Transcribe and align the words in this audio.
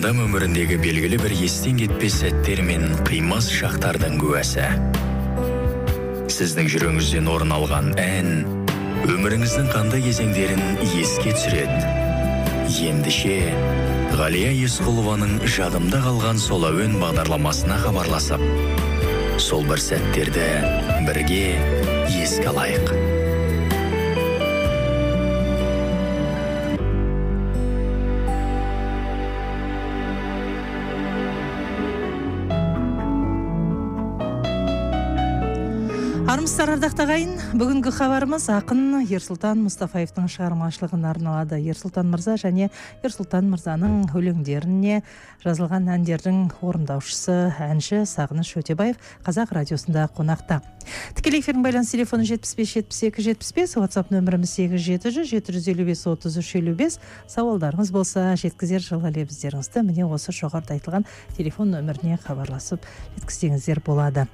адам 0.00 0.22
өміріндегі 0.24 0.78
белгілі 0.80 1.18
бір 1.20 1.32
естен 1.44 1.76
кетпес 1.76 2.14
сәттер 2.22 2.62
мен 2.64 2.86
қимас 3.04 3.50
шақтардың 3.52 4.14
куәсі. 4.16 4.64
Сіздің 6.32 6.70
жүрегіңізден 6.72 7.28
орын 7.28 7.52
алған 7.52 7.90
ән 8.00 8.30
өміріңіздің 9.04 9.68
қандай 9.74 10.00
кезеңдерін 10.06 10.80
еске 11.02 11.34
түсіреді? 11.36 11.84
Ендеше 12.88 13.36
ғалия 14.16 14.56
есқұлованың 14.62 15.36
жадымда 15.44 16.00
қалған 16.08 16.40
сол 16.40 16.64
әуен 16.70 16.96
бағдарламасына 17.04 17.76
хабарласып 17.84 18.48
сол 19.36 19.68
бір 19.68 19.84
сәттерді 19.84 20.48
бірге 21.04 21.44
еске 22.08 22.48
алайық. 22.54 23.09
Ағайын 36.98 37.36
бүгінгі 37.60 37.90
хабарымыз 37.94 38.48
ақын 38.50 39.02
ерсұлтан 39.04 39.60
мұстафаевтың 39.62 40.26
шығармашылығына 40.32 41.10
арналады. 41.12 41.58
Ерсұлтан 41.62 42.08
мырза 42.10 42.34
және 42.40 42.66
ерсұлтан 43.06 43.46
мырзаның 43.52 44.08
өлеңдеріне 44.16 45.02
жазылған 45.44 45.86
әндердің 45.94 46.40
орындаушысы 46.64 47.36
әнші 47.68 48.02
сағыныш 48.10 48.50
өтебаев 48.62 48.98
қазақ 49.26 49.54
радиосында 49.60 50.08
қонақта. 50.16 50.62
Тікелей 51.14 51.44
эфирдің 51.44 51.62
байланыс 51.68 51.92
телефоны 51.94 52.26
жетпіс 52.26 52.56
бес 52.58 52.74
жетпіс 52.74 53.02
екі 53.10 53.26
жетпіс 53.28 53.54
бес 53.60 53.76
ватсап 53.76 54.10
нөміріміз 54.10 54.56
сегіз 54.56 54.82
жеті 54.88 55.14
жүз 55.14 55.30
жеті 55.30 55.56
жүз 55.58 55.70
елу 55.74 55.86
бес 55.92 56.04
отыз 56.10 56.40
үш 56.42 56.54
елу 56.58 56.74
бес 56.74 56.98
сауалдарыңыз 57.30 57.92
болса 57.94 58.32
жеткізер 58.40 58.82
жылы 58.88 59.12
лебіздеріңізді 59.20 59.86
міне 59.86 60.08
осы 60.08 60.34
жоғарыда 60.34 60.80
айтылған 60.80 61.08
телефон 61.36 61.76
нөміріне 61.76 62.18
хабарласып 62.24 62.88
жеткізсеңіздер 63.20 63.84
болады. 63.84 64.26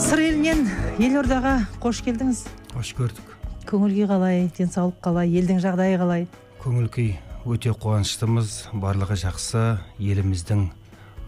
Сыр 0.00 0.22
елінен 0.24 0.66
елордаға 0.98 1.54
қош 1.82 2.02
келдіңіз. 2.06 2.44
Қош 2.74 2.92
көрдік. 2.98 3.36
Көңіл 3.68 3.94
күй 3.94 4.06
қалай 4.10 4.44
денсаулық 4.56 5.00
қалай 5.04 5.32
елдің 5.40 5.60
жағдайы 5.62 5.98
қалай? 6.00 6.26
Көңіл 6.62 6.88
күй 6.90 7.14
өте 7.46 7.72
қуаныштымыз. 7.76 8.70
Барлығы 8.72 9.18
жақсы. 9.22 9.64
Еліміздің 10.00 10.68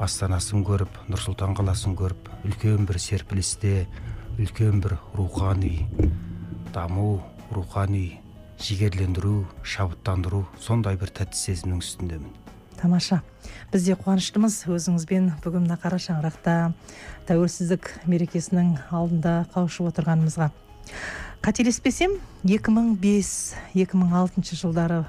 астанасын 0.02 0.64
көріп 0.66 0.96
нұр 1.12 1.20
сұлтан 1.22 1.54
қаласын 1.54 1.94
көріп 1.98 2.30
үлкен 2.48 2.88
бір 2.88 2.98
серпілісте 2.98 3.86
үлкен 4.40 4.80
бір 4.82 4.96
рухани 5.14 5.86
даму 6.74 7.20
рухани 7.52 8.18
жігерлендіру 8.58 9.44
шабыттандыру 9.62 10.46
сондай 10.58 10.98
бір 10.98 11.12
тәтті 11.14 11.38
сезімнің 11.38 11.84
үстіндемін. 11.84 12.41
Тамаша. 12.82 13.22
Біз 13.72 13.84
де 13.86 13.94
қуаныштымыз. 13.94 14.66
Өзіңізбен 14.66 15.30
бүгін 15.44 15.62
мына 15.66 15.76
қара 15.80 15.98
шаңырақта 16.02 16.72
тәуелсіздік 17.28 17.82
мерекесінің 18.10 18.68
алдында 18.90 19.46
қауышып 19.54 19.84
отырғанымызға. 19.92 20.46
Қателеспесем 21.42 22.10
2005-2006 22.46 24.54
жылдары 24.58 25.04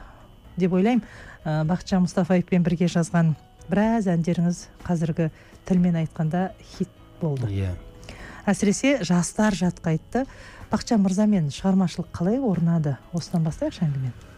деп 0.58 0.74
ойлаймын 0.74 1.04
ә, 1.46 1.64
бақытжан 1.70 2.02
мұстафаевпен 2.06 2.64
бірге 2.66 2.88
жазған 2.90 3.36
біраз 3.70 4.08
әндеріңіз 4.10 4.58
қазіргі 4.86 5.30
тілмен 5.68 5.96
айтқанда 6.04 6.42
хит 6.76 6.90
болды. 7.22 7.46
Иә. 7.50 7.72
Әсіресе 8.50 9.04
жастар 9.06 9.54
жатқа 9.58 9.88
айтты. 9.94 10.20
Бақытжан 10.74 11.00
мырзамен 11.06 11.46
шығармашылық 11.54 12.08
қалай 12.14 12.38
орнады? 12.42 12.98
Осыдан 13.14 13.44
бастайықшы 13.46 13.86
әңгімені 13.86 14.33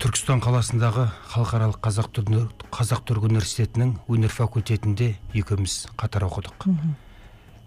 түркістан 0.00 0.40
қаласындағы 0.42 1.08
халықаралық 1.32 1.78
қазақ 1.82 2.08
түркі, 2.16 2.42
қазақ 2.72 3.02
түрік 3.08 3.26
университетінің 3.28 3.92
өнер 4.12 4.32
факультетінде 4.32 5.16
екеуміз 5.34 5.88
қатар 6.00 6.26
оқыдық. 6.28 6.66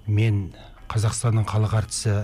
Мен 0.08 0.54
қазақстанның 0.92 1.46
халық 1.50 1.76
әртісі 1.82 2.16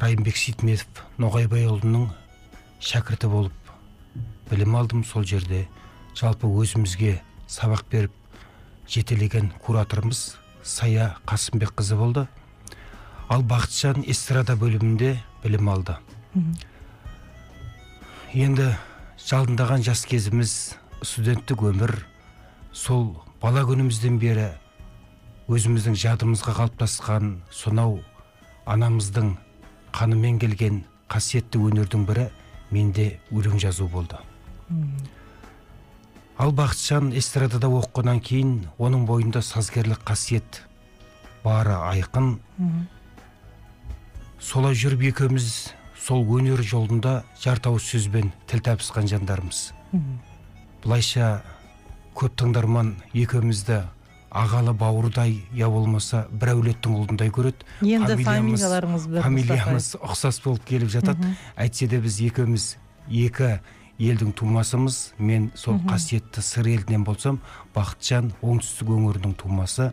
райымбек 0.00 0.36
сейтметов 0.36 1.04
ноғайбайұлының 1.20 2.08
шәкірті 2.80 3.30
болып 3.30 3.72
білім 4.50 4.76
алдым. 4.80 5.04
Сол 5.04 5.24
жерде 5.24 5.66
жалпы 6.16 6.48
өзімізге 6.48 7.20
сабақ 7.48 7.84
беріп 7.92 8.16
жетелеген 8.88 9.52
кураторымыз 9.64 10.36
сая 10.62 11.14
қасымбекқызы 11.26 11.96
болды. 11.96 12.26
Ал 13.28 13.42
бақытжан 13.42 14.04
эстрада 14.08 14.56
бөлімінде 14.56 15.18
білім 15.44 15.68
алды. 15.70 15.96
Енді 18.30 18.68
жалындаған 19.18 19.82
жас 19.82 20.04
кезіміз 20.06 20.76
студенттік 21.02 21.64
өмір. 21.66 21.90
Сол 22.70 23.16
бала 23.42 23.64
күнімізден 23.66 24.20
бері 24.22 24.52
өзіміздің 25.50 25.96
жадымызға 25.98 26.54
қалыптасқан 26.54 27.40
сонау 27.50 27.96
анамыздың 28.70 29.32
қанымен 29.90 30.38
келген 30.38 30.84
қасиетті 31.10 31.58
өнердің 31.58 32.04
бірі 32.06 32.28
менде 32.70 33.08
өлең 33.34 33.58
жазу 33.58 33.88
болды. 33.90 34.20
Ал 36.38 36.54
бақытжан 36.54 37.10
эстрадада 37.18 37.66
оқығаннан 37.66 38.22
кейін 38.22 38.54
оның 38.78 39.08
бойында 39.10 39.42
сазгерлік 39.42 40.06
қасиет 40.06 40.62
бары 41.42 41.74
айқын. 41.74 42.36
Солай 44.38 44.78
жүріп 44.78 45.02
екеуміз 45.10 45.74
сол 46.00 46.24
өнер 46.36 46.62
жолында 46.64 47.20
жартауыз 47.42 47.86
сөзбен 47.92 48.32
тіл 48.48 48.62
табысқан 48.64 49.08
жандармыз. 49.10 49.70
Былайша 50.82 51.40
көп 52.16 52.36
тыңдарман 52.40 52.94
екеумізді 53.12 53.82
ағалы 54.30 54.72
бауырдай 54.78 55.40
я 55.56 55.68
болмаса 55.70 56.24
бір 56.30 56.54
әулеттің 56.54 56.96
ұлындай 57.02 57.32
көреді. 57.34 57.66
Енді 57.82 58.16
бір 58.20 58.24
фамилиямыз 59.24 59.94
ұқсас 59.98 60.40
болып 60.44 60.64
келіп 60.68 60.92
жатады. 60.92 61.34
Әйтсе 61.58 61.88
де 61.90 62.00
біз 62.00 62.20
екеуміз 62.24 62.76
екі 63.10 63.58
елдің 64.00 64.32
тумасымыз. 64.38 65.00
Мен 65.18 65.50
сол 65.58 65.80
қасиетті 65.88 66.44
сыр 66.46 66.70
елінен 66.70 67.04
болсам 67.04 67.40
бақытжан 67.74 68.32
оңтүстік 68.40 68.94
өңірінің 68.96 69.34
тумасы. 69.42 69.90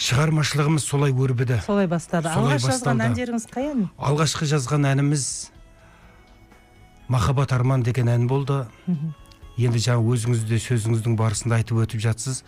Шығармашылығымыз 0.00 0.84
солай 0.84 1.12
өрбіді. 1.12 1.60
Солай 1.66 1.88
бастады. 1.90 2.30
Солай 2.32 2.56
алғаш 2.56 2.66
жазған 2.70 3.02
әндеріңіз 3.10 3.46
қай 3.52 3.70
ән 3.70 3.82
алғашқы 4.00 4.48
жазған 4.48 4.88
әніміз 4.94 5.24
махаббат 7.12 7.52
арман 7.52 7.84
деген 7.84 8.08
ән 8.08 8.26
болды. 8.30 8.62
Енді 9.60 9.82
жаңа 9.84 10.00
өзіңіз 10.00 10.46
де 10.48 10.60
сөзіңіздің 10.62 11.18
барысында 11.20 11.60
айтып 11.60 11.82
өтіп 11.84 12.00
жатсыз. 12.06 12.44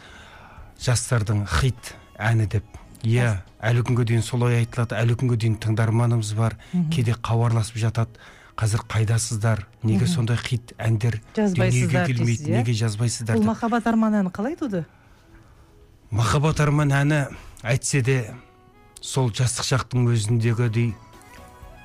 Жастардың 0.81 1.45
хит 1.61 1.93
әні 2.17 2.49
деп. 2.49 2.65
Иә 3.05 3.43
әлі 3.61 3.83
күнге 3.85 4.07
дейін 4.09 4.25
солай 4.25 4.63
айтылады. 4.63 4.97
Әлі 4.97 5.19
күнге 5.21 5.37
дейін 5.45 5.59
тыңдарманымыз 5.61 6.33
бар. 6.39 6.57
Кейде 6.95 7.19
хабарласып 7.21 7.77
жатады. 7.83 8.17
Қазір 8.57 8.85
қайдасыздар? 8.89 9.67
Неге 9.83 10.07
сондай 10.07 10.37
хит 10.37 10.75
әндер 10.79 11.19
Жазбайсыздар 11.35 12.05
дүниеге 12.07 12.13
келмейді? 12.13 12.51
иә? 12.51 12.59
неге 12.61 12.75
жазбайсыздар 12.77 13.39
бұл 13.41 13.49
махаббат 13.49 13.87
арман 13.89 14.19
әні 14.21 14.31
қалай 14.31 14.59
туды? 14.61 14.85
Махаббат 16.13 16.61
арман 16.61 16.93
әні 16.93 17.21
әйтсе 17.65 18.03
де 18.05 18.17
сол 19.03 19.31
жастық 19.35 19.67
шақтың 19.71 20.07
өзіндегідей 20.13 20.93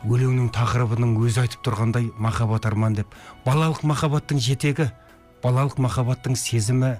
өлеңнің 0.07 0.51
тақырыбының 0.55 1.15
өзі 1.25 1.45
айтып 1.45 1.63
тұрғандай 1.65 2.09
махаббат 2.21 2.67
арман 2.69 2.97
деп 2.99 3.15
балалық 3.45 3.83
махаббаттың 3.87 4.39
жетегі 4.43 4.89
балалық 5.43 5.77
махаббаттың 5.81 6.35
сезімі 6.37 6.97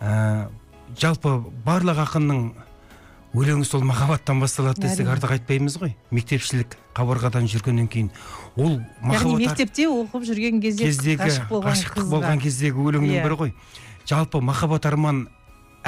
ә, 0.00 0.48
жалпы 1.00 1.38
барлық 1.66 1.98
ақынның 2.04 2.44
өлеңі 3.38 3.64
сол 3.68 3.82
махаббаттан 3.84 4.40
басталады 4.40 4.84
десек 4.86 5.08
артық 5.12 5.34
айтпаймыз 5.36 5.76
ғой 5.82 5.96
мектепшілік 6.14 6.76
қабырғадан 6.96 7.48
жүргеннен 7.50 7.88
кейін 7.92 8.12
ол 8.56 8.78
яғни 8.78 9.02
махаббат 9.02 9.32
ар- 9.34 9.42
мектепте 9.42 9.88
оқып 9.90 10.24
жүрген 10.30 10.62
кезде 10.64 10.86
кездегі 10.88 11.18
ғашық 11.24 11.50
болған 11.50 11.74
ғашықтық 11.74 11.98
қызға. 12.04 12.12
болған 12.14 12.40
кездегі 12.46 12.86
өлеңнің 12.88 13.18
Иә. 13.18 13.26
бірі 13.26 13.36
ғой 13.42 13.52
жалпы 14.08 14.40
махаббат 14.40 14.86
арман 14.88 15.26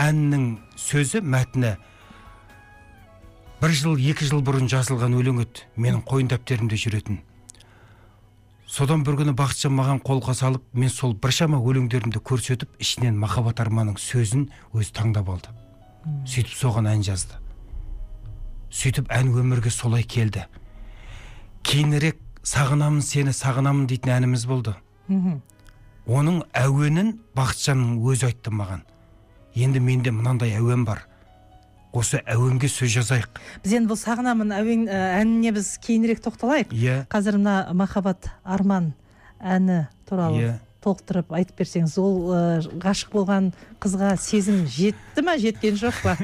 әннің 0.01 0.45
сөзі 0.81 1.21
мәтіні. 1.21 1.77
бір 3.61 3.71
жыл 3.77 3.99
екі 4.01 4.25
жыл 4.25 4.41
бұрын 4.41 4.71
жазылған 4.73 5.13
өлең 5.21 5.43
еді 5.43 5.67
менің 5.77 6.01
қойын 6.09 6.31
дәптерімде 6.33 6.77
жүретін. 6.81 7.19
Содан 8.67 9.03
бір 9.05 9.19
күні 9.19 9.35
бақытжан 9.37 9.75
маған 9.77 10.01
қолқа 10.01 10.33
салып 10.35 10.63
мен 10.73 10.89
сол 10.89 11.13
біршама 11.13 11.59
өлеңдерімді 11.59 12.23
көрсетіп 12.25 12.81
ішінен 12.81 13.19
махаббат 13.19 13.61
арманның 13.61 13.99
сөзін 13.99 14.47
өзі 14.73 14.95
таңдап 14.97 15.29
алды. 15.29 15.53
Сөйтіп 16.25 16.55
соған 16.55 16.89
ән 16.89 17.03
жазды. 17.05 17.37
Сөйтіп 18.71 19.11
ән 19.13 19.35
өмірге 19.35 19.71
солай 19.75 20.07
келді. 20.07 20.47
Кейінірек 21.67 22.23
сағынамын 22.47 23.03
сені 23.05 23.35
сағынамын 23.37 23.91
дейтін 23.91 24.15
әніміз 24.15 24.47
болды. 24.49 24.77
Оның 26.07 26.45
әуенін 26.57 27.19
бақытжанның 27.37 27.99
өзі 28.07 28.31
айтты 28.31 28.55
маған. 28.55 28.87
Енді 29.55 29.81
менде 29.81 30.13
мынандай 30.15 30.55
әуен 30.59 30.85
бар. 30.87 31.07
Осы 31.93 32.21
әуенге 32.23 32.69
сөз 32.71 32.93
жазайық. 33.01 33.41
Біз 33.65 33.73
енді 33.75 33.91
бұл 33.91 33.99
сағынамын 33.99 34.53
әуен 34.55 34.85
ә, 34.87 34.99
әніне 35.19 35.51
біз 35.57 35.73
кейінірек 35.83 36.21
тоқталайық. 36.23 36.71
Иә. 36.71 37.01
Қазір 37.11 37.41
мына 37.41 37.55
махаббат 37.75 38.29
арман 38.45 38.93
әні 39.43 39.89
туралы 40.07 40.39
Иә. 40.39 40.53
толықтырып 40.87 41.33
айтып 41.35 41.59
берсеңіз 41.59 41.97
ол 41.99 42.15
э, 42.31 42.43
ғашық 42.79 43.11
болған 43.17 43.51
қызға 43.83 44.13
сезім 44.23 44.63
жетті 44.71 45.25
ма 45.27 45.35
жеткен 45.43 45.75
жоқ 45.83 45.99
па? 46.05 46.15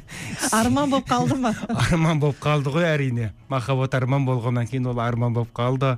Арман 0.60 0.90
болып 0.94 1.10
қалды 1.10 1.34
ма? 1.34 1.50
Арман 1.66 2.22
болып 2.22 2.38
қалды 2.38 2.70
ғой 2.78 2.86
әрине. 2.92 3.32
Махаббат 3.50 3.98
арман 3.98 4.24
болғаннан 4.28 4.70
кейін 4.70 4.86
ол 4.94 5.00
арман 5.02 5.34
болып 5.34 5.50
қалды. 5.56 5.96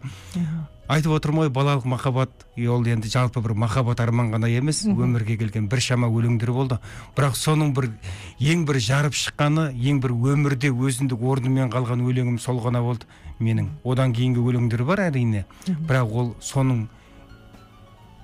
Айтып 0.91 1.15
отырмын 1.15 1.45
ғой 1.47 1.51
балалық 1.55 1.87
махаббат 1.87 2.47
ол 2.59 2.87
енді 2.87 3.09
жалпы 3.11 3.41
бір 3.45 3.55
махаббат 3.55 4.01
арман 4.03 4.33
ғана 4.35 4.51
емес 4.51 4.83
өмірге 4.91 5.37
келген 5.39 5.69
біршама 5.71 6.11
өлеңдер 6.11 6.51
болды. 6.51 6.81
Бірақ 7.17 7.37
соның 7.39 7.73
бір 7.77 7.91
ең 8.41 8.65
бір 8.67 8.81
жарып 8.83 9.15
шыққаны 9.15 9.71
ең 9.79 10.01
бір 10.03 10.17
өмірде 10.35 10.73
өзіндік 10.75 11.23
орнымен 11.23 11.71
қалған 11.71 12.03
өлеңім 12.03 12.41
сол 12.43 12.59
ғана 12.65 12.83
болды 12.83 13.07
менің. 13.39 13.71
Одан 13.85 14.13
кейінгі 14.13 14.43
өлеңдер 14.43 14.85
бар 14.85 15.07
әрине. 15.07 15.47
Бірақ 15.67 16.11
ол 16.11 16.35
соның 16.43 16.89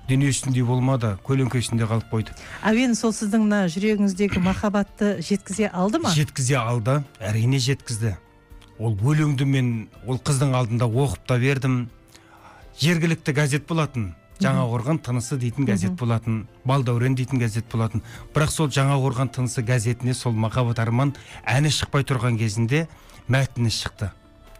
дүниесіндей 0.07 0.63
болмады 0.63 1.15
көлеңкесінде 1.27 1.87
қалып 1.87 2.11
қойды. 2.11 2.35
Әуен 2.67 2.95
сол 2.95 3.11
сіздің 3.15 3.43
мына 3.47 3.65
жүрегіңіздегі 3.71 4.43
махаббатты 4.43 5.17
жеткізе 5.23 5.67
алды 5.67 5.99
ма? 6.03 6.13
Жеткізе 6.15 6.59
алды 6.59 7.01
әрине 7.19 7.59
жеткізді. 7.59 8.15
Ол 8.79 8.95
өлеңді 8.95 9.47
мен 9.49 9.71
ол 10.05 10.19
қыздың 10.21 10.53
алдында 10.55 10.87
оқып 10.87 11.27
та 11.27 11.39
бердім. 11.41 11.87
Жергілікті 12.81 13.33
газет 13.33 13.67
болатын 13.67 14.11
жаңақорған 14.41 14.99
тынысы 15.01 15.37
дейтін 15.41 15.65
газет 15.65 15.95
болатын 15.97 16.43
балдәурен 16.67 17.15
дейтін 17.17 17.41
газет 17.41 17.65
болатын 17.71 18.03
бірақ 18.35 18.51
сол 18.53 18.69
жаңақорған 18.69 19.31
тынысы 19.33 19.63
газетіне 19.65 20.13
сол 20.13 20.35
махаббат 20.37 20.79
арман 20.83 21.15
әні 21.45 21.71
шықпай 21.73 22.05
тұрған 22.05 22.37
кезінде 22.37 22.85
мәтіні 23.27 23.73
шықты 23.73 24.11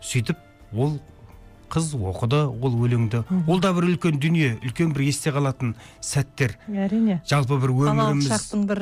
сөйтіп 0.02 0.42
ол 0.74 0.98
қыз 1.70 1.92
оқыды 1.94 2.40
ол 2.48 2.78
өлеңді 2.80 3.22
ол 3.46 3.60
да 3.62 3.74
бір 3.76 3.90
үлкен 3.92 4.18
дүние 4.24 4.56
үлкен 4.64 4.94
бір 4.96 5.04
есте 5.10 5.34
қалатын 5.36 5.76
сәттер 6.02 6.56
әрине 6.72 7.20
жалпы 7.28 7.60
бір 7.62 7.76
өміріміз 7.92 8.48
бір 8.72 8.82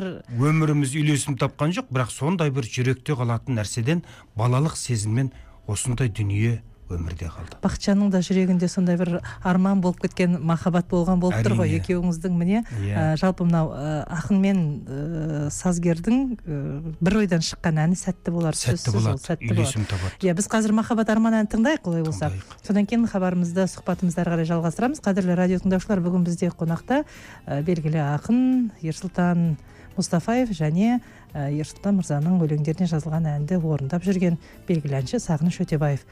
өміріміз 0.52 0.96
үйлесім 1.02 1.40
тапқан 1.42 1.74
жоқ 1.76 1.90
бірақ 1.90 2.14
сондай 2.14 2.54
бір 2.54 2.70
жүректе 2.70 3.18
қалатын 3.18 3.60
нәрседен 3.60 4.06
балалық 4.38 4.78
сезіммен 4.78 5.34
осындай 5.68 6.14
дүние 6.14 6.62
өмірде 6.92 7.30
қалды. 7.32 7.58
Бақытжанның 7.64 8.12
да 8.14 8.22
жүрегінде 8.26 8.68
сондай 8.70 8.98
бір 9.00 9.20
арман 9.44 9.82
болып 9.82 10.04
кеткен 10.04 10.38
махаббат 10.46 10.88
болған 10.92 11.20
болып 11.24 11.42
тұр 11.46 11.58
ғой 11.62 11.74
екеуіңіздің 11.80 12.38
міне. 12.38 12.64
Иә. 12.78 12.94
ә, 12.94 13.18
жалпы 13.18 13.46
мынау 13.48 13.72
ә, 13.74 14.06
ақын 14.20 14.42
мен 14.42 14.62
ә, 14.86 15.50
сазгердің 15.50 16.38
ә, 16.46 16.96
бір 17.02 17.18
ойдан 17.24 17.42
шыққан 17.46 17.82
әні 17.86 17.98
сәтті 18.00 18.34
болар 18.36 18.58
сәтті 18.58 18.94
болады 18.94 19.24
сәтті 19.26 19.52
үйлесім 19.52 19.88
табады 19.90 20.22
иә 20.22 20.36
біз 20.38 20.50
қазір 20.52 20.76
махаббат 20.78 21.10
арман 21.10 21.40
әнін 21.42 21.52
тыңдайық 21.52 21.90
олай 21.90 22.06
болса. 22.06 22.32
Содан 22.62 22.86
кейін 22.86 23.08
хабарымызды 23.10 23.66
сұхбатымызды 23.72 24.22
ары 24.22 24.36
қарай 24.36 24.50
жалғастырамыз. 24.54 25.02
Қадірлі 25.06 25.38
радио 25.38 25.62
тыңдаушылар 25.64 26.02
бүгін 26.06 26.26
бізде 26.28 26.52
қонақта 26.54 27.04
ә, 27.46 27.62
белгілі 27.66 28.02
ақын 28.14 28.72
ерсұлтан 28.86 29.56
мұстафаев 29.96 30.52
және 30.56 31.00
ә, 31.34 31.48
ерсұлтан 31.56 32.00
мырзаның 32.00 32.42
өлеңдеріне 32.44 32.90
жазылған 32.92 33.30
әнді 33.32 33.60
орындап 33.62 34.04
жүрген 34.04 34.38
белгілі 34.68 35.00
әнші 35.00 35.22
сағыныш 35.24 35.62
өтебаев. 35.64 36.04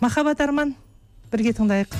Махаббат 0.00 0.40
арман. 0.40 0.74
Бірге 1.30 1.52
тыңдайық. 1.54 1.92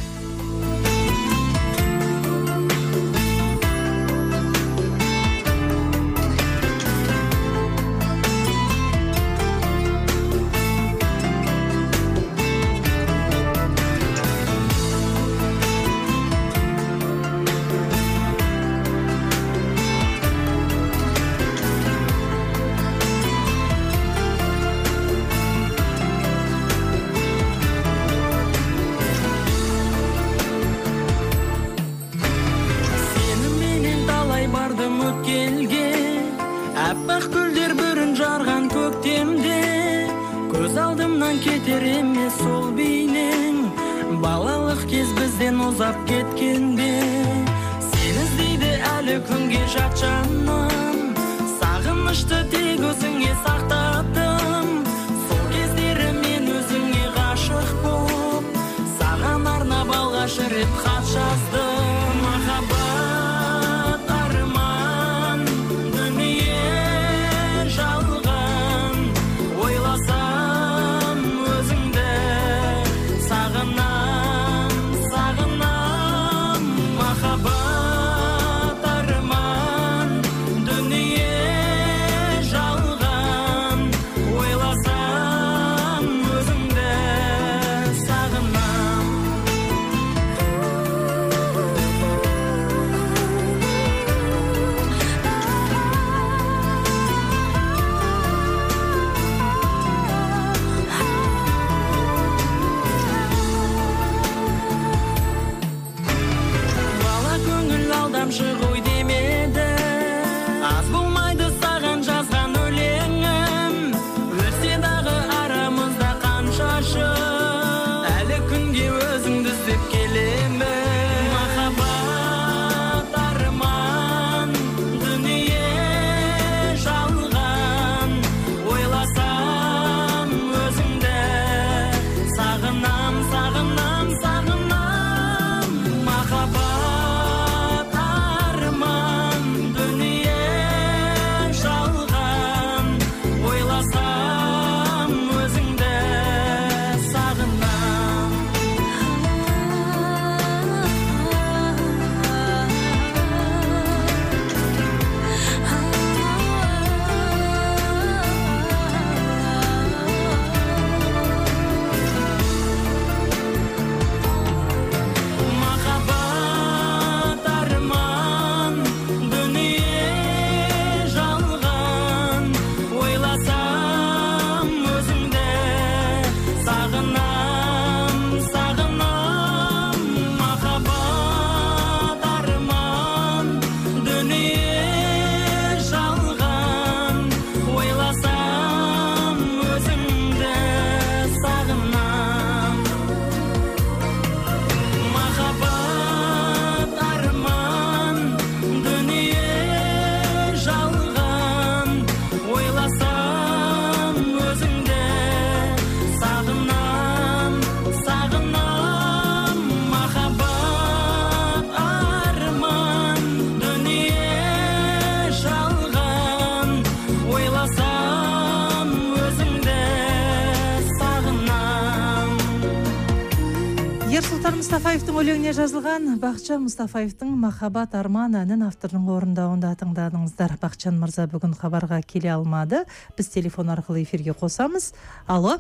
Мұстафаевтың 224.60 225.17
өлеңіне 225.17 225.52
жазылған 225.56 226.19
бақытжан 226.20 226.67
мұстафаевтың 226.67 227.31
махаббат 227.40 227.94
арман 227.96 228.34
әнін 228.36 228.67
автордың 228.67 229.06
орындауында 229.08 229.70
тыңдадыңыздар. 229.81 230.58
Бақытжан 230.60 230.98
мырза 231.00 231.24
бүгін 231.32 231.55
хабарға 231.56 232.02
келе 232.05 232.29
алмады. 232.34 232.82
Біз 233.17 233.31
телефон 233.32 233.70
арқылы 233.72 234.02
эфирге 234.02 234.34
қосамыз. 234.36 234.90
Алло. 235.24 235.55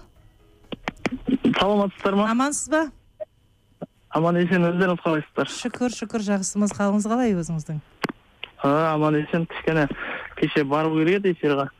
Саламатсыздар 1.56 2.18
ма? 2.18 2.26
Амансыз 2.34 2.68
ба? 2.68 2.82
Аман 4.10 4.36
есен 4.42 4.68
өздеріңіз 4.68 5.00
қалайсыздар? 5.06 5.48
Шүкір 5.48 5.96
шүкір. 5.96 6.26
Жақсымыз 6.26 6.74
қалыңыз 6.76 7.08
қалай 7.08 7.32
өзіңіздің? 7.40 7.80
Аман 8.68 9.16
есен. 9.22 9.46
Кішкене 9.48 9.86
кеше 10.36 10.66
бару 10.68 10.92
керек 10.98 11.22
еді 11.22 11.32
эфирға. 11.32 11.70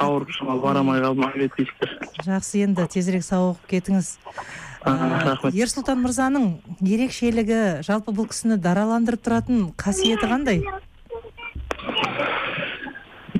Ауырып 0.00 0.34
шығып 0.34 0.66
бара 0.66 0.82
алмай 0.82 0.98
қалдым 1.02 1.30
жақсы 2.26 2.64
енді 2.66 2.88
тезірек 2.90 3.22
сауығып 3.26 3.70
кетіңіз. 3.70 4.16
Рахмет. 4.84 5.54
ерсұлтан 5.54 6.00
мырзаның 6.04 6.46
ерекшелігі 6.80 7.82
жалпы 7.86 8.14
бұл 8.16 8.28
кісіні 8.30 8.56
дараландырып 8.62 9.22
тұратын 9.24 9.72
қасиеті 9.76 10.26
қандай? 10.30 10.62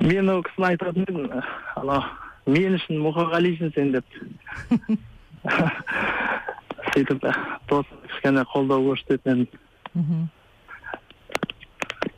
Мен 0.01 0.29
ол 0.29 0.43
кісіні 0.45 0.67
айтатын 0.71 1.07
едім 1.07 1.41
анау 1.75 2.03
мен 2.45 2.77
үшін 2.77 3.01
мұқағалисың 3.05 3.73
сен 3.75 3.91
деп. 3.95 4.05
Сөйтіп 6.91 7.23
досым 7.69 7.97
кішкене 8.09 8.45
қолдау 8.51 8.85
көрсететін 8.91 9.45
едім. 9.45 10.27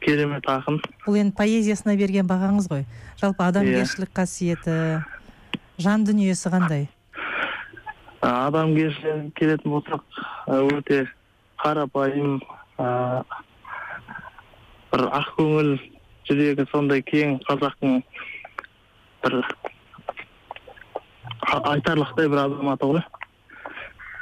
Керемет 0.04 0.48
ақын. 0.52 0.82
Бұл 1.06 1.20
енді 1.22 1.36
поэзиясына 1.38 1.96
берген 2.00 2.28
бағаңыз 2.28 2.68
ғой. 2.72 2.84
Жалпы 3.22 3.46
адамгершілік 3.46 4.12
қасиеті 4.16 5.04
жан 5.80 6.04
дүниесі 6.08 6.52
қандай? 6.52 6.88
А, 8.24 8.48
адамгершілік 8.48 9.34
келетін 9.36 9.74
болсақ 9.74 10.04
өте 10.48 11.02
қарапайым 11.60 12.38
а, 12.80 12.86
бір 14.94 15.02
ақкөңіл 15.18 15.74
жүрегі 16.30 16.64
сондай 16.72 17.04
кең 17.04 17.34
қазақтың 17.50 17.98
бір 19.26 19.36
айтарлықтай 21.74 22.32
бір 22.32 22.46
азаматы 22.46 22.90
ғой. 22.94 23.04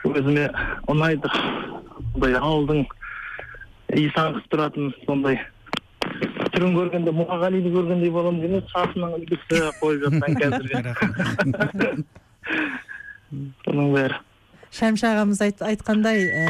Өзіме 0.10 0.48
ұнайды 0.89 1.29
сондай 1.36 2.34
ауылдың 2.39 2.81
иісі 4.00 4.17
аңқып 4.24 4.48
тұратын 4.55 4.96
сондай. 5.03 5.38
Түрін 6.55 6.74
көргенде 6.79 7.13
мұқағалиды 7.20 7.70
көргендей 7.77 8.10
боламын 8.17 8.50
емес 8.50 8.65
шашының 8.74 9.13
үлгісі 9.20 9.62
қойып 9.77 10.08
жатқан 10.08 10.31
қазіргі 10.41 10.81
соның 13.65 13.93
бәрі 13.95 14.19
шәмші 14.71 15.03
ағамыз 15.09 15.41
айт, 15.43 15.61
айтқандай 15.67 16.21
ә, 16.31 16.43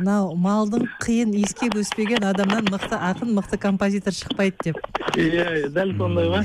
мынау 0.00 0.32
малдың 0.34 0.88
қиын 1.04 1.36
иіскеп 1.38 1.76
өспеген 1.78 2.24
адамнан 2.26 2.66
мықты 2.66 2.98
ақын 2.98 3.30
мықты 3.36 3.60
композитор 3.62 4.12
шықпайды 4.16 4.72
деп. 4.72 4.80
Иә 5.14 5.68
дәл 5.70 5.94
сондай 5.98 6.32
ғой 6.32 6.42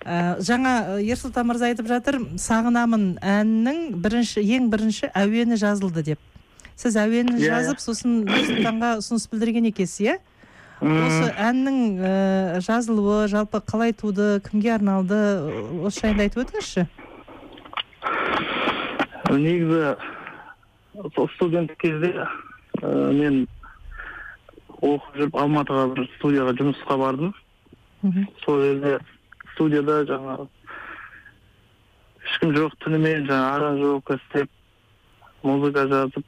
Ә, 0.00 0.40
жаңа 0.40 0.70
ә, 0.96 1.00
ерсұлтан 1.04 1.44
мырза 1.48 1.68
айтып 1.68 1.88
жатыр 1.88 2.16
сағынамын 2.40 3.18
әнінің 3.20 3.80
бірінші 4.00 4.40
ең 4.56 4.70
бірінші 4.72 5.10
әуені 5.12 5.58
жазылды 5.60 6.02
деп. 6.12 6.20
Сіз 6.76 6.96
әуенін 6.96 7.36
Иә, 7.36 7.42
иә. 7.44 7.50
жазып 7.52 7.82
сосын 7.84 8.22
ерсұлтанға 8.24 8.94
ұсыныс 9.02 9.28
білдірген 9.28 9.68
екенсіз 9.68 10.00
иә? 10.06 10.14
Осы 10.80 11.28
әннің 11.36 11.76
ә, 12.00 12.14
жазылуы 12.64 13.26
жалпы 13.28 13.60
қалай 13.60 13.92
туды 13.92 14.40
кімге 14.48 14.72
арналды 14.78 15.20
осы 15.84 16.06
жайында 16.06 16.24
айтып 16.24 16.46
өтіңізші. 16.46 16.86
Негізі 19.30 19.96
сол 21.14 21.28
студенттік 21.36 21.78
кезде 21.78 22.12
ә, 22.82 22.88
мен 23.14 23.46
оқып 24.80 25.18
жүріп 25.18 25.36
алматыға 25.36 25.84
бір 25.94 26.08
студияға 26.16 26.54
жұмысқа 26.58 26.96
бардым 26.98 27.34
мхм. 28.02 28.26
сол 28.44 28.62
жерде 28.64 28.98
студияда 29.52 30.00
жаңағы 30.08 30.48
ешкім 32.24 32.54
жоқ 32.56 32.76
түнімен 32.84 33.28
жаңағы 33.28 33.52
аранжировка 33.56 34.18
істеп 34.20 34.50
музыка 35.42 35.86
жазып 35.92 36.24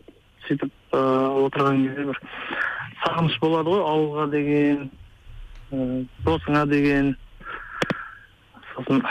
сөйтіп 0.47 0.71
ыыы 0.93 1.47
отырған 1.47 1.83
кезде 1.87 2.07
бір 2.11 2.21
сағыныш 3.03 3.39
болады 3.41 3.75
ғой 3.75 3.85
ауылға 3.89 4.29
деген 4.37 4.87
ыыы 5.73 6.05
досыңа 6.27 6.67
деген 6.69 7.15
сосын 8.75 9.03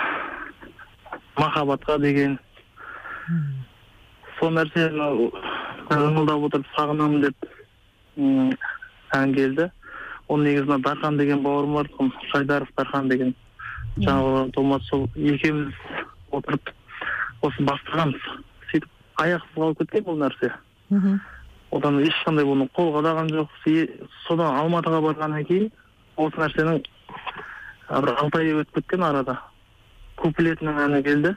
махаббатқа 1.38 1.98
деген 2.02 2.40
сол 4.40 4.52
нәрсені 4.56 5.32
ыңылдап 5.92 6.46
отырып 6.48 6.68
сағынамын 6.76 7.22
деп 7.28 7.48
ән 9.16 9.34
келді. 9.36 9.70
Ол 10.28 10.40
негізі 10.46 10.78
дархан 10.84 11.18
деген 11.18 11.44
бауырым 11.44 11.74
бар 11.76 11.90
шайдаров 12.32 12.70
дархан 12.78 13.10
деген. 13.10 13.36
Жаңағы 14.00 14.52
томас 14.56 14.86
сол 14.88 15.10
екеуміз 15.16 15.74
отырып 16.32 16.72
осы 17.42 17.66
бастағанбыз. 17.68 18.24
Сөйтіп 18.72 18.90
аяқсыз 19.20 19.56
қалып 19.58 19.82
кеткен 19.84 20.06
бұл 20.08 20.22
нәрсе. 20.24 20.52
Мхм. 20.90 21.20
одан 21.72 22.00
ешқандай 22.04 22.44
бұны 22.44 22.70
қолға 22.76 23.00
алған 23.08 23.30
жоқ. 23.32 23.50
Се- 23.64 24.08
содан 24.28 24.56
алматыға 24.60 25.00
барғаннан 25.06 25.46
кейін 25.48 25.70
осы 26.18 26.36
нәрсенің 26.36 26.82
бір 27.90 28.16
алты 28.20 28.40
ай 28.40 28.54
өтіп 28.60 28.74
кеткен 28.76 29.04
арада. 29.04 29.38
Куплетінің 30.18 30.80
әні 30.86 31.04
келді. 31.04 31.36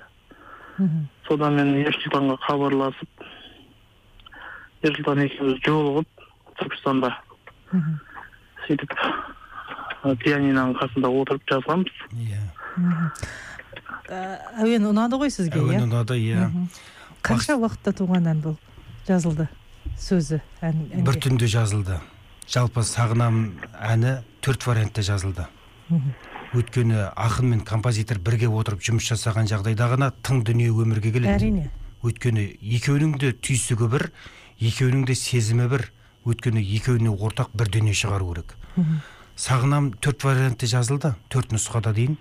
Содан 1.29 1.59
мен 1.59 1.73
ерсұлтанға 1.85 2.39
хабарласып 2.45 3.27
ерсұлтан 4.85 5.23
екеуміз 5.25 5.61
жолығып 5.65 6.25
түркістанда 6.61 7.11
сөйтіп 8.67 8.95
ы, 8.95 10.15
пианиноның 10.23 10.75
қасында 10.79 11.11
отырып 11.21 11.45
жазғанбыз. 11.51 12.03
Иә. 12.27 12.43
Ә, 14.09 14.19
әуен 14.65 14.89
ұнады 14.91 15.19
ғой 15.21 15.33
сізге 15.33 15.61
әуен 15.63 15.79
иә? 15.79 15.87
ұнады 15.87 16.19
иә. 16.21 16.49
Қанша 17.25 17.57
уақытта 17.57 17.95
туған 17.97 18.29
ән 18.35 18.43
бұл 18.45 18.59
жазылды 19.09 19.49
сөзі 20.01 20.41
ән 20.65 20.85
бір 21.07 21.21
түнде 21.23 21.49
жазылды. 21.51 22.01
Жалпы 22.51 22.85
сағынам 22.85 23.55
әні 23.81 24.19
төрт 24.45 24.67
вариантта 24.69 25.03
жазылды. 25.07 25.47
Өйткені 26.55 27.11
ақын 27.19 27.51
мен 27.51 27.61
композитор 27.67 28.21
бірге 28.23 28.49
отырып 28.49 28.83
жұмыс 28.85 29.09
жасаған 29.11 29.49
жағдайда 29.51 29.89
ғана 29.91 30.11
тың 30.23 30.45
дүние 30.47 30.71
өмірге 30.71 31.11
келеді. 31.13 31.35
әрине. 31.35 31.71
Өйткені 32.05 32.45
екеуінің 32.79 33.17
де 33.19 33.33
түйсігі 33.33 33.89
бір 33.91 34.11
екеуінің 34.61 35.05
де 35.07 35.15
сезімі 35.15 35.69
бір. 35.69 35.91
Өйткені 36.25 36.63
екеуіне 36.63 37.11
ортақ 37.11 37.51
бір 37.55 37.69
дүние 37.69 37.95
шығару 37.95 38.31
керек. 38.33 38.55
Сағынам 39.37 39.91
төрт 39.99 40.25
вариантта 40.25 40.67
жазылды 40.67 41.15
төрт 41.29 41.51
нұсқада 41.53 41.93
дейін. 41.93 42.17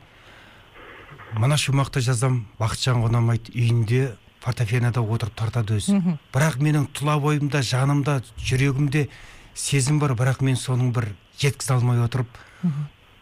Мына 1.38 1.58
шумақты 1.58 2.02
жазам 2.02 2.48
бақытжан 2.60 3.00
қонамайды 3.06 3.54
үйінде 3.54 4.16
фортепианода 4.44 5.02
отырып 5.02 5.38
тартады 5.40 5.78
өзі. 5.80 6.18
Бірақ 6.34 6.60
менің 6.60 6.90
тұла 6.92 7.20
бойымда 7.22 7.62
жанымда 7.64 8.20
жүрегімде 8.38 9.08
сезім 9.56 10.00
бар 10.02 10.18
бірақ 10.20 10.44
мен 10.44 10.58
соның 10.60 10.92
бір 10.94 11.14
жеткізе 11.40 11.78
алмай 11.78 12.02
отырып. 12.04 12.28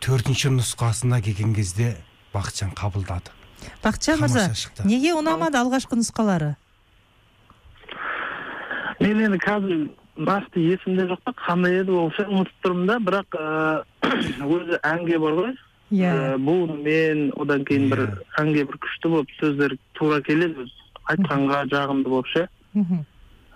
Төртінші 0.01 0.51
нұсқасына 0.58 1.22
келген 1.24 1.53
кезде 1.55 1.96
бақытжан 2.34 2.74
қабылдады. 2.77 3.31
Бақытжан 3.84 4.22
мырза 4.24 4.50
неге 4.88 5.13
ұнамады 5.17 5.60
алғашқы 5.62 6.00
нұсқалары? 6.00 6.55
Мен 9.01 9.22
енді 9.25 9.39
қазір 9.41 9.89
нақты 10.17 10.62
есімде 10.74 11.08
жоқ 11.10 11.22
та 11.25 11.34
қандай 11.46 11.81
еді 11.81 11.96
ол 11.98 12.12
ше 12.17 12.25
ұмытып 12.29 12.65
тұрмын 12.65 12.89
да 12.89 12.98
бірақ 13.01 13.38
ыыы 13.38 14.51
өзі 14.58 14.79
әнге 14.86 15.20
бар 15.22 15.38
ғой. 15.39 15.53
Иә. 15.91 16.12
Бұл 16.41 16.70
мен 16.81 17.29
одан 17.38 17.65
кейін 17.67 17.89
бір 17.91 18.03
Иә. 18.05 18.20
әнге 18.41 18.65
бір 18.70 18.77
күшті 18.84 19.10
болып 19.13 19.34
сөздер 19.39 19.77
тура 19.98 20.22
келеді 20.25 20.65
өзі 20.65 20.77
айтқанға 21.12 21.63
жағымды 21.72 22.10
болып 22.10 22.29
ше. 22.34 22.48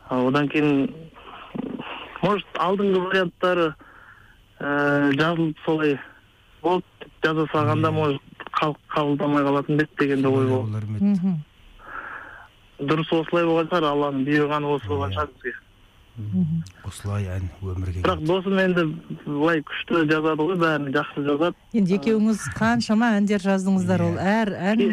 Одан 0.09 0.49
кейін 0.49 0.89
может 2.21 2.59
алдыңғы 2.59 3.01
варианттары 3.05 3.69
ә, 4.59 5.13
жазылып 5.15 5.57
солай 5.65 5.97
болды 6.65 7.09
жаза 7.23 7.45
салғанда 7.53 7.89
Иә. 7.89 7.97
может 7.99 8.21
халық 8.59 8.77
қабылдамай 8.95 9.43
қалатын 9.49 9.77
ба 9.77 9.83
еді 9.83 9.99
деген 9.99 10.21
де 10.21 10.27
ой 10.27 10.47
болды 10.47 10.81
Мхм. 10.99 11.35
дұрыс 12.79 13.11
осылай 13.19 13.45
болған 13.47 13.69
шығар 13.71 13.87
алланың 13.91 14.25
бұйырғаны 14.27 14.73
осы 14.75 14.87
болған 14.91 15.11
Иә. 15.11 15.15
шығар 15.15 15.29
бізге 15.35 15.53
Мхм. 16.15 16.63
осылай 16.87 17.25
ән 17.27 17.49
өмірге 17.61 18.01
бірақ 18.05 18.21
досым 18.25 18.59
енді 18.59 18.83
былай 19.25 19.59
күшті 19.67 20.05
жазады 20.11 20.45
ғой 20.47 20.55
бәрін 20.61 20.93
жақсы 20.95 21.23
жазады 21.27 21.55
енді 21.75 21.97
екеуіңіз 21.97 22.45
қаншама 22.55 23.09
әндер 23.19 23.43
жаздыңыздар 23.43 24.01
ол 24.05 24.15
әр 24.19 24.53
ән 24.55 24.83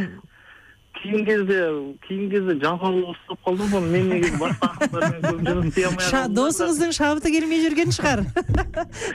кейін 1.03 1.25
кезде 1.27 1.59
кейін 2.07 2.27
кезде 2.33 2.53
жалқаулық 2.63 3.09
ұстап 3.13 3.39
қалды 3.47 3.65
ғой 3.73 3.83
мен 3.93 4.05
негізі 4.13 4.39
басқа 4.43 4.69
ақындармен 4.73 5.23
көп 5.27 5.41
жұмыс 5.49 5.67
істей 5.71 5.85
алмай 5.89 6.07
Ша- 6.07 6.13
қалдым 6.13 6.35
да. 6.35 6.41
досыңыздың 6.41 6.91
шабыты 6.99 7.29
келмей 7.35 7.61
жүрген 7.67 7.91
шығар 7.97 8.21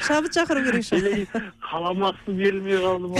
шабыт 0.08 0.32
шақыру 0.38 0.62
керек 0.67 0.84
шығар 0.89 1.08
или 1.13 1.25
қаламақысы 1.70 2.32
берілмей 2.41 2.77
қалды 2.84 3.08
ма 3.13 3.20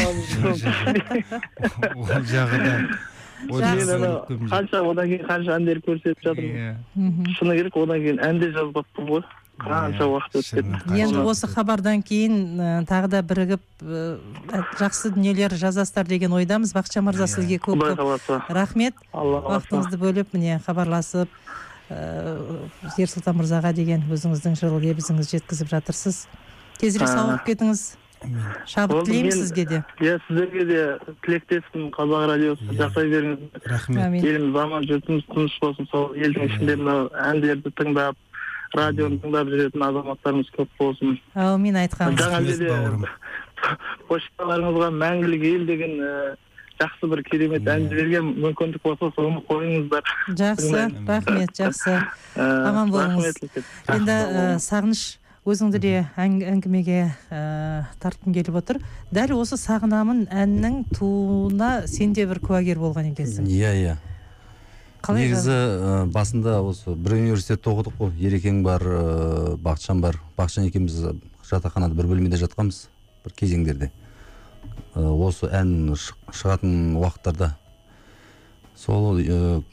ол 3.48 3.62
жағы 3.62 4.00
да 4.02 4.10
қанша 4.52 4.80
одан 4.92 5.06
кейін 5.12 5.26
қанша 5.30 5.52
әндер 5.60 5.78
көрсетіп 5.86 6.24
жатырмын 6.26 6.58
Иә. 6.58 6.72
шыны 7.38 7.54
керек 7.60 7.76
одан 7.78 8.00
кейін 8.02 8.18
ән 8.26 8.40
де 8.42 8.50
жазбаппын 8.56 9.06
ғой 9.12 9.22
қанша 9.58 10.06
уақыт 10.08 10.38
өтіп 10.42 10.92
енді 10.94 11.22
осы 11.26 11.48
хабардан 11.50 12.02
кейін 12.06 12.36
ә, 12.62 12.86
тағы 12.88 13.08
да 13.10 13.22
бірігіп 13.26 13.62
ә, 13.82 14.64
жақсы 14.80 15.12
дүниелер 15.16 15.56
жазасыздар 15.58 16.06
деген 16.08 16.32
ойдамыз. 16.38 16.74
Бақытжан 16.78 17.06
мырза 17.10 17.26
Иә. 17.26 17.34
сізге 17.36 17.58
көп 17.58 17.76
құдай 17.82 17.96
көп 17.96 18.02
қаласа. 18.20 18.42
рахмет. 18.50 18.96
Уақытыңызды 19.14 19.98
бөліп 19.98 20.34
міне 20.34 20.60
хабарласып 20.66 21.30
ыыы 21.90 22.70
ерсұлтан 23.00 23.38
мырзаға 23.40 23.74
деген 23.74 24.04
өзіңіздің 24.12 24.58
жылы 24.60 24.82
лебізіңізді 24.90 25.38
жеткізіп 25.40 25.70
жатырсыз. 25.72 26.28
Тезірек 26.78 27.08
А. 27.10 27.14
сауығып 27.16 27.46
кетіңіз. 27.48 27.86
Шабыт 28.66 29.08
мен- 29.08 29.32
сізге 29.32 29.66
де. 29.66 29.84
иә 30.02 30.20
сіздерге 30.28 30.66
де 30.66 30.98
тілектеспін. 31.24 31.92
Қазақ 31.92 32.28
радиосы 32.34 32.64
Иә. 32.66 32.78
жасай 32.78 33.06
беріңіз. 33.10 33.40
Рахмет. 33.66 34.24
Еліміз 34.24 34.56
аман 34.58 34.84
жұртымыз 34.90 35.24
тыныш 35.30 35.60
болсын. 35.62 35.88
Сол 35.92 36.14
елдің 36.18 36.50
ішінде 36.50 36.76
мынау 36.76 37.10
әндерді 37.14 37.70
тыңдап 37.78 38.16
радионы 38.76 39.20
тыңдап 39.24 39.48
жүретін 39.52 39.84
азаматтарымыз 39.88 40.50
көп 40.58 40.70
болсын. 40.80 41.18
Әумин 41.36 41.78
айтқаныңыз 41.84 42.24
жаңа 42.24 42.42
келесі 42.44 42.60
де 42.66 42.72
бауырым. 42.74 43.06
почталарыңызға 44.10 44.90
мәңгілік 45.02 45.46
ел 45.48 45.64
деген 45.68 45.94
ә, 46.02 46.12
жақсы 46.82 47.10
бір 47.12 47.22
керемет 47.28 47.64
Иә. 47.66 47.76
ән 47.76 47.88
жіберген 47.92 48.28
мүмкіндік 48.44 48.84
болса 48.84 49.10
соны 49.16 49.42
қойыңыздар. 49.50 50.12
Жақсы 50.30 50.84
рахмет 51.08 51.56
жақсы. 51.58 51.96
Ә, 52.36 52.50
Аман 52.70 52.92
болыңыз. 52.94 53.40
енді 53.96 54.12
ә, 54.12 54.44
сағыныш 54.62 55.18
өзіңді 55.48 55.80
де 55.80 55.94
әң- 56.20 56.44
әңгімеге 56.54 57.00
ә, 57.32 57.86
тартқым 58.04 58.34
келіп 58.36 58.56
отыр. 58.62 58.82
Дәл 59.16 59.34
осы 59.40 59.56
сағынамын 59.58 60.28
әнінің 60.30 60.84
тууына 60.98 61.88
сен 61.88 62.14
де 62.14 62.26
бір 62.28 62.40
куәгер 62.44 62.78
болған 62.84 63.12
екенсің. 63.14 63.48
Иә 63.48 63.74
иә. 63.82 63.96
Қалай 65.04 65.28
негізі 65.28 65.54
ә, 65.54 66.06
басында 66.12 66.58
осы 66.66 66.96
бір 66.96 67.18
университетте 67.18 67.70
оқыдық 67.72 67.98
қой. 68.00 68.12
Ерекең 68.20 68.64
бар 68.66 68.82
ә, 68.82 69.58
бақытжан 69.62 70.02
бар. 70.02 70.20
Бақытжан 70.38 70.68
екеуміз 70.70 70.98
жатақханада 71.48 71.96
бір 71.98 72.10
бөлмеде 72.12 72.40
жатқанбыз. 72.42 72.88
Бір 73.26 73.36
кезеңдерде. 73.38 73.92
Ә, 74.96 75.06
осы 75.06 75.50
ән 75.52 75.94
шығатын 75.96 76.98
уақыттарда. 77.02 77.54
Сол 78.78 79.20
ә, 79.20 79.64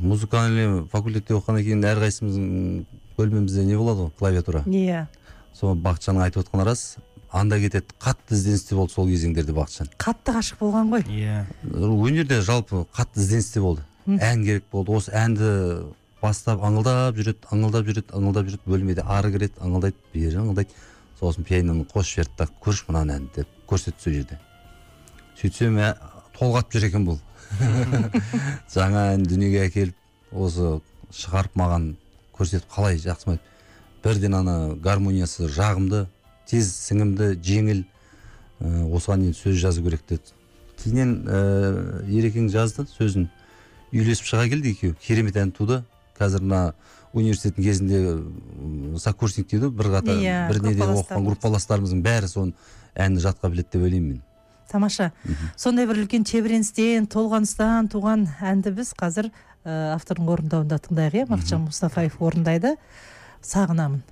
музыкальный 0.00 0.84
факультетте 0.92 1.34
оқығаннан 1.38 1.64
кейін 1.64 1.88
әрқайсымыздың 1.94 2.86
бөлмемізде 3.18 3.64
не 3.64 3.76
болады 3.78 4.06
ғой? 4.08 4.14
Клавиатура. 4.18 4.64
Иә. 4.66 5.06
Сол 5.54 5.76
бақытжанның 5.78 6.28
айтып 6.28 6.44
отқаны 6.44 6.64
рас. 6.66 6.96
Анда 7.34 7.58
кетеді 7.58 7.94
қатты 7.98 8.36
ізденісте 8.36 8.76
болды 8.78 8.94
сол 8.94 9.08
кезеңдерде 9.10 9.54
бақытжан. 9.54 9.90
Қатты 9.98 10.34
ғашық 10.36 10.60
болған 10.60 10.92
ғой. 10.92 11.02
Иә. 11.10 11.44
Өнерде 11.66 12.40
жалпы 12.46 12.84
қатты 12.94 13.22
ізденісте 13.22 13.62
болды. 13.62 13.82
Ән 14.06 14.44
керек 14.44 14.64
болды. 14.72 14.92
Осы 14.92 15.12
әнді 15.16 15.50
бастап 16.22 16.64
аңылдап 16.64 17.18
жүреді 17.18 17.48
аңылдап 17.52 17.88
жүреді 17.88 18.16
аңылдап 18.16 18.48
жүреді. 18.48 18.64
Бөлмеде 18.66 19.04
ары 19.04 19.32
кіреді 19.34 19.60
аңылдайды 19.64 19.96
бері 20.14 20.40
аңылдайды. 20.42 20.80
Сосын 21.20 21.46
пианиноны 21.46 21.86
қосып 21.88 22.24
жіберді 22.24 22.38
да 22.38 22.48
көрші 22.64 22.88
мынаны 22.88 23.18
әнді 23.18 23.40
деп 23.40 23.48
көрсетті 23.70 24.02
сол 24.02 24.16
жерде. 24.16 24.38
Сөйтсем 25.40 25.78
ә, 25.78 25.94
толғатып 26.36 26.76
жүр 26.76 26.88
екен 26.88 27.06
бұл. 27.06 27.20
Жаңа 28.74 29.10
ән 29.14 29.24
дүниеге 29.28 29.66
әкеліп 29.68 30.34
осы 30.34 30.78
шығарып 31.14 31.56
маған 31.58 31.92
көрсетіп 32.34 32.70
қалай 32.74 32.98
жақсы 32.98 33.30
ма 33.30 33.38
бірден 34.04 34.34
ана 34.36 34.56
гармониясы 34.82 35.48
жағымды 35.48 36.04
тез 36.50 36.72
сіңімді 36.88 37.34
жеңіл. 37.44 37.84
Ә, 38.60 38.84
осыған 38.90 39.24
дейін 39.24 39.38
сөз 39.38 39.60
жазу 39.62 39.84
керек 39.86 40.04
деді. 40.08 40.34
Кейіннен 40.82 41.14
ә, 41.24 41.40
ерекең 42.10 42.50
жазды 42.52 42.86
сөзін. 42.90 43.28
Үйлесіп 43.94 44.28
шыға 44.28 44.48
келді 44.50 44.74
екеуі. 44.74 44.96
Керемет 45.00 45.38
ән 45.40 45.52
туды. 45.54 45.82
Қазір 46.18 46.44
мына 46.44 46.60
университеттің 47.14 47.64
кезінде 47.64 48.98
сокурсник 48.98 49.48
дейді 49.50 49.68
ғой 49.68 49.74
бір 49.78 49.90
қатар 49.94 50.18
Иә, 50.18 50.38
бір 50.50 50.60
неде 50.66 50.86
оқыған 50.86 51.26
группаластарымыздың 51.28 52.02
бәрі 52.04 52.30
соны 52.30 52.54
әнді 52.94 53.22
жатқа 53.24 53.50
біледі 53.50 53.74
деп 53.74 53.86
ойлаймын 53.86 54.08
мен. 54.14 54.22
Тамаша. 54.70 55.12
Сондай 55.56 55.86
бір 55.86 56.02
үлкен 56.02 56.26
тебіреністен 56.26 57.06
толғаныстан 57.12 57.90
туған 57.92 58.26
әнді 58.42 58.74
біз 58.74 58.90
қазір 58.98 59.30
ә, 59.30 59.94
автордың 59.94 60.32
орындауында 60.34 60.80
тыңдайық 60.88 61.20
иә? 61.22 61.28
Бақытжан 61.30 61.68
мұстафаев 61.68 62.18
орындайды. 62.18 62.74
Сағынамын. 63.44 64.02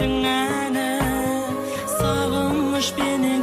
Sürttün 0.00 0.24
ana 0.24 1.00
Sağılmış 1.98 2.92
benim. 2.98 3.39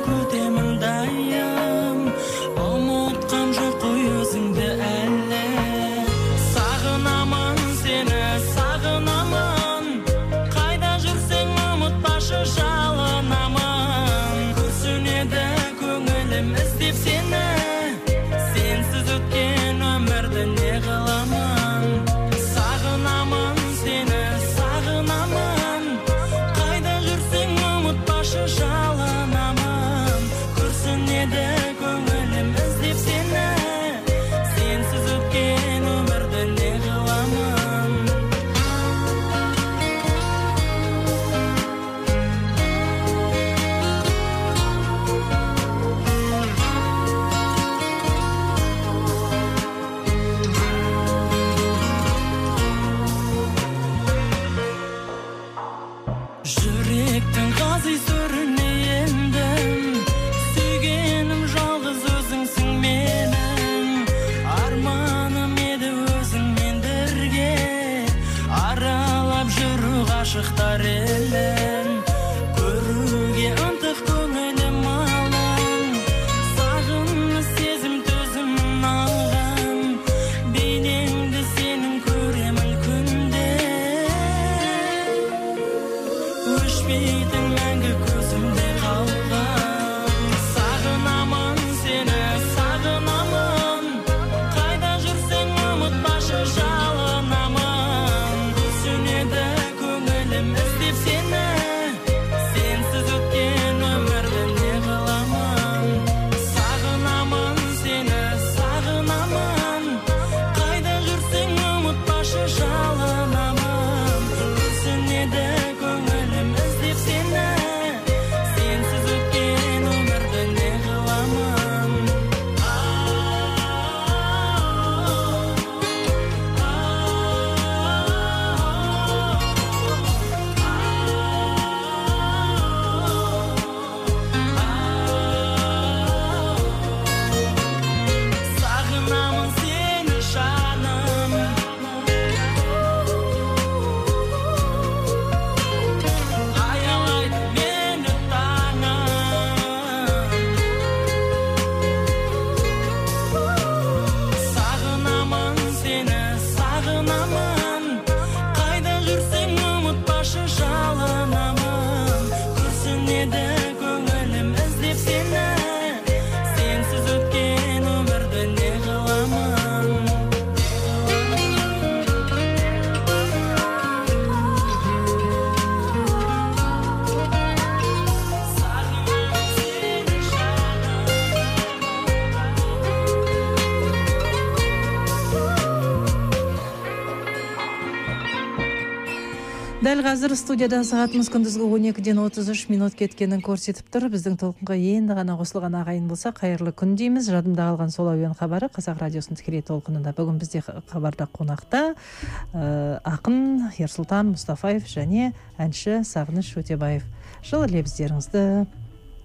Қазір 190.17 190.34
студияда 190.34 190.80
сағатымыз 190.82 191.27
күндізгі 191.30 191.65
он 191.75 191.84
екіден 191.91 192.17
отыз 192.23 192.47
үш 192.49 192.63
минут 192.71 192.95
кеткенін 192.97 193.43
көрсетіп 193.45 193.91
тұр. 193.93 194.08
Біздің 194.10 194.39
толқынға 194.41 194.73
енді 194.73 195.13
ғана 195.13 195.36
қосылған 195.38 195.75
ағайын 195.77 196.08
болса 196.10 196.32
қайырлы 196.34 196.73
күн 196.73 196.95
дейміз. 196.97 197.27
Жадымда 197.30 197.67
қалған 197.67 197.93
сол 197.93 198.10
әуен 198.15 198.34
хабары 198.39 198.65
қазақ 198.73 198.97
радиосының 199.03 199.38
тікелей 199.38 199.62
толқынында. 199.67 200.15
Бүгін 200.17 200.39
бізде 200.41 200.63
хабарда 200.65 201.30
қонақта 201.30 201.84
ә, 201.93 202.97
ақын 203.06 203.69
ерсұлтан 203.77 204.34
мұстафаев 204.34 204.89
және 204.89 205.36
әнші 205.62 206.01
сағыныш 206.01 206.49
өтебаев. 206.63 207.06
Жылы 207.45 207.69
лебіздеріңізді 207.77 208.47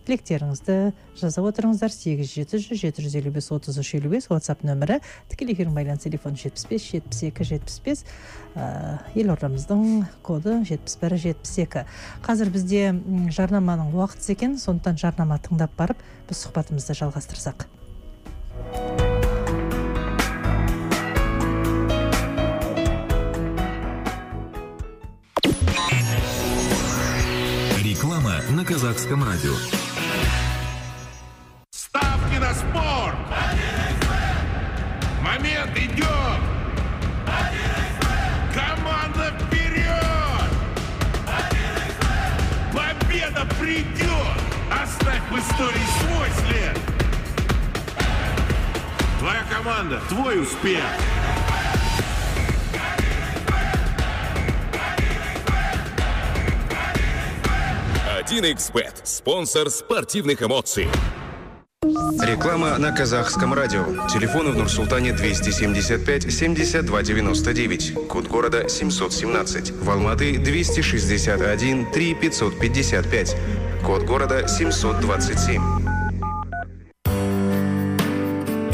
тілектеріңізді 0.06 0.76
жаза 1.20 1.42
отырыңыздар. 1.42 1.90
сегіз 1.92 2.32
жеті 2.32 2.58
жүз 2.58 2.80
жеті 2.80 3.02
жүз 3.04 3.16
елу 3.20 3.30
бес 3.30 3.50
отыз 3.52 3.78
үш 3.78 3.94
елу 3.98 4.10
бес 4.10 4.28
ватсап 4.30 4.62
нөмірі. 4.66 5.00
Тікелей 5.30 5.54
эфирдің 5.54 5.74
байланыс 5.74 6.02
телефоны 6.02 6.36
жетпіс 6.36 6.66
бес 6.70 6.82
жетпіс 6.90 7.22
екі 7.28 7.44
жетпіс 7.44 7.80
бес 7.84 8.04
елордамыздың 9.14 10.06
коды 10.22 10.62
жетпіс 10.66 10.98
бір 11.00 11.16
жетпіс 11.16 11.58
екі. 11.64 11.84
Қазір 12.24 12.50
бізде 12.50 12.82
жарнаманың 13.30 13.94
уақыты 13.94 14.34
екен 14.34 14.58
сондықтан 14.58 14.98
жарнама 14.98 15.38
тыңдап 15.38 15.76
барып 15.78 16.02
біз 16.28 16.44
сұхбатымызды 16.46 16.98
жалғастырсақ. 16.98 17.66
Реклама 27.82 28.34
на 28.50 28.64
казахском 28.64 29.22
радио. 29.22 29.81
На 32.42 32.52
спорт! 32.54 33.14
Момент 35.22 35.78
идет! 35.78 36.40
Команда 38.52 39.32
вперед! 39.38 40.50
Победа 42.74 43.46
придет! 43.60 44.40
Оставь 44.72 45.22
в 45.30 45.38
истории 45.38 45.86
свой 46.00 46.28
след! 46.44 46.78
Твоя 49.20 49.44
команда, 49.48 50.00
твой 50.08 50.42
успех! 50.42 50.82
Один 58.18 58.44
xbet 58.46 58.94
спонсор 59.04 59.70
спортивных 59.70 60.42
эмоций. 60.42 60.88
Реклама 62.11 62.77
на 62.77 62.91
казахском 62.91 63.53
радио. 63.53 63.85
Телефоны 64.09 64.51
в 64.51 64.57
Нур-Султане 64.57 65.13
275 65.13 66.33
72 66.33 67.03
99. 67.03 67.93
Код 68.09 68.27
города 68.27 68.67
717. 68.67 69.71
В 69.71 69.89
Алматы 69.89 70.37
261 70.37 71.91
3 71.91 72.13
555. 72.15 73.37
Код 73.85 74.03
города 74.03 74.47
727. 74.47 75.61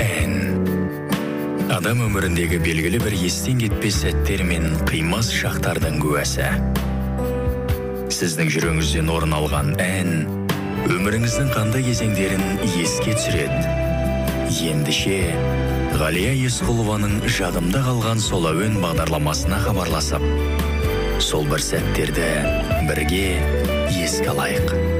ән 0.01 1.69
адам 1.69 2.01
өміріндегі 2.07 2.57
белгілі 2.65 2.97
бір 3.03 3.13
естен 3.27 3.61
кетпес 3.61 4.01
сәттер 4.07 4.41
мен 4.47 4.73
қимас 4.89 5.29
шақтардың 5.29 6.01
куәсі 6.01 6.49
сіздің 8.13 8.49
жүрегіңізден 8.57 9.09
орын 9.13 9.37
алған 9.37 9.75
ән 9.81 10.36
өміріңіздің 10.86 11.50
қандай 11.54 11.82
кезеңдерін 11.88 12.44
еске 12.68 13.14
түсіреді 13.16 13.76
ендеше 14.70 15.18
ғалия 15.98 16.34
есқұлованың 16.46 17.18
жадымда 17.38 17.82
қалған 17.88 18.22
сол 18.22 18.46
әуен 18.52 18.78
бағдарламасына 18.84 19.58
хабарласып 19.66 20.24
сол 21.22 21.48
бір 21.50 21.64
сәттерді 21.64 22.30
бірге 22.88 23.26
еске 23.98 24.30
алайық 24.32 24.97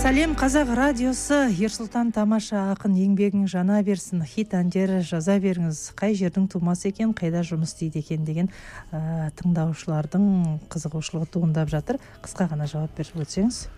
сәлем 0.00 0.32
қазақ 0.32 0.70
радиосы. 0.78 1.50
Ерсұлтан 1.60 2.08
тамаша 2.16 2.70
ақын 2.72 2.94
еңбегің 2.96 3.44
жана 3.52 3.82
берсін. 3.84 4.22
Хит 4.24 4.54
әндер 4.56 5.02
жаза 5.04 5.34
беріңіз. 5.42 5.92
Қай 5.98 6.14
жердің 6.16 6.46
тумасы 6.48 6.88
екен 6.88 7.12
қайда 7.12 7.42
жұмыс 7.44 7.74
істейді 7.74 8.00
екен 8.00 8.24
деген 8.24 8.48
ә, 8.96 9.28
тыңдаушылардың 9.36 10.24
қызығушылығы 10.72 11.28
туындап 11.34 11.68
жатыр. 11.68 12.00
Қысқа 12.24 12.48
ғана 12.48 12.64
жауап 12.70 12.96
беріп 12.96 13.20
өтсеңіз. 13.26 13.68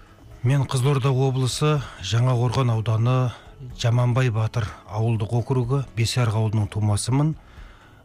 Мен 0.47 0.63
қызылорда 0.63 1.11
облысы 1.11 1.81
жаңақорған 2.07 2.71
ауданы 2.77 3.33
жаманбай 3.75 4.31
батыр 4.31 4.71
ауылдық 4.95 5.35
округі 5.43 5.83
бесарық 5.99 6.39
ауылының 6.39 6.71
тумасымын. 6.71 7.35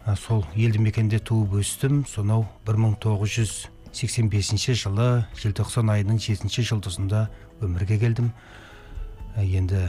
Ә, 0.08 0.18
сол 0.18 0.42
елді 0.56 0.82
мекенде 0.82 1.20
туып 1.22 1.62
өстім. 1.62 2.02
Сонау 2.10 2.50
1985 3.94 4.76
жылы 4.84 5.26
желтоқсан 5.40 5.90
айының 5.94 6.20
7 6.20 6.50
жұлдызында 6.70 7.28
өмірге 7.64 7.98
келдім. 8.02 8.32
Ә, 9.38 9.44
енді 9.46 9.88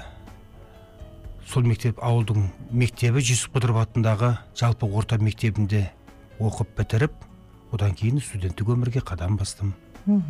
сол 1.48 1.64
мектеп 1.64 2.00
ауылдың 2.04 2.48
мектебі 2.70 3.22
жүсіп 3.24 3.56
қыдыров 3.56 3.80
атындағы 3.82 4.34
жалпы 4.58 4.86
орта 4.86 5.18
мектебінде 5.18 5.88
оқып 6.38 6.74
бітіріп 6.78 7.14
одан 7.72 7.94
кейін 7.96 8.20
студенттік 8.20 8.72
өмірге 8.74 9.02
қадам 9.04 9.38
бастым. 9.40 9.74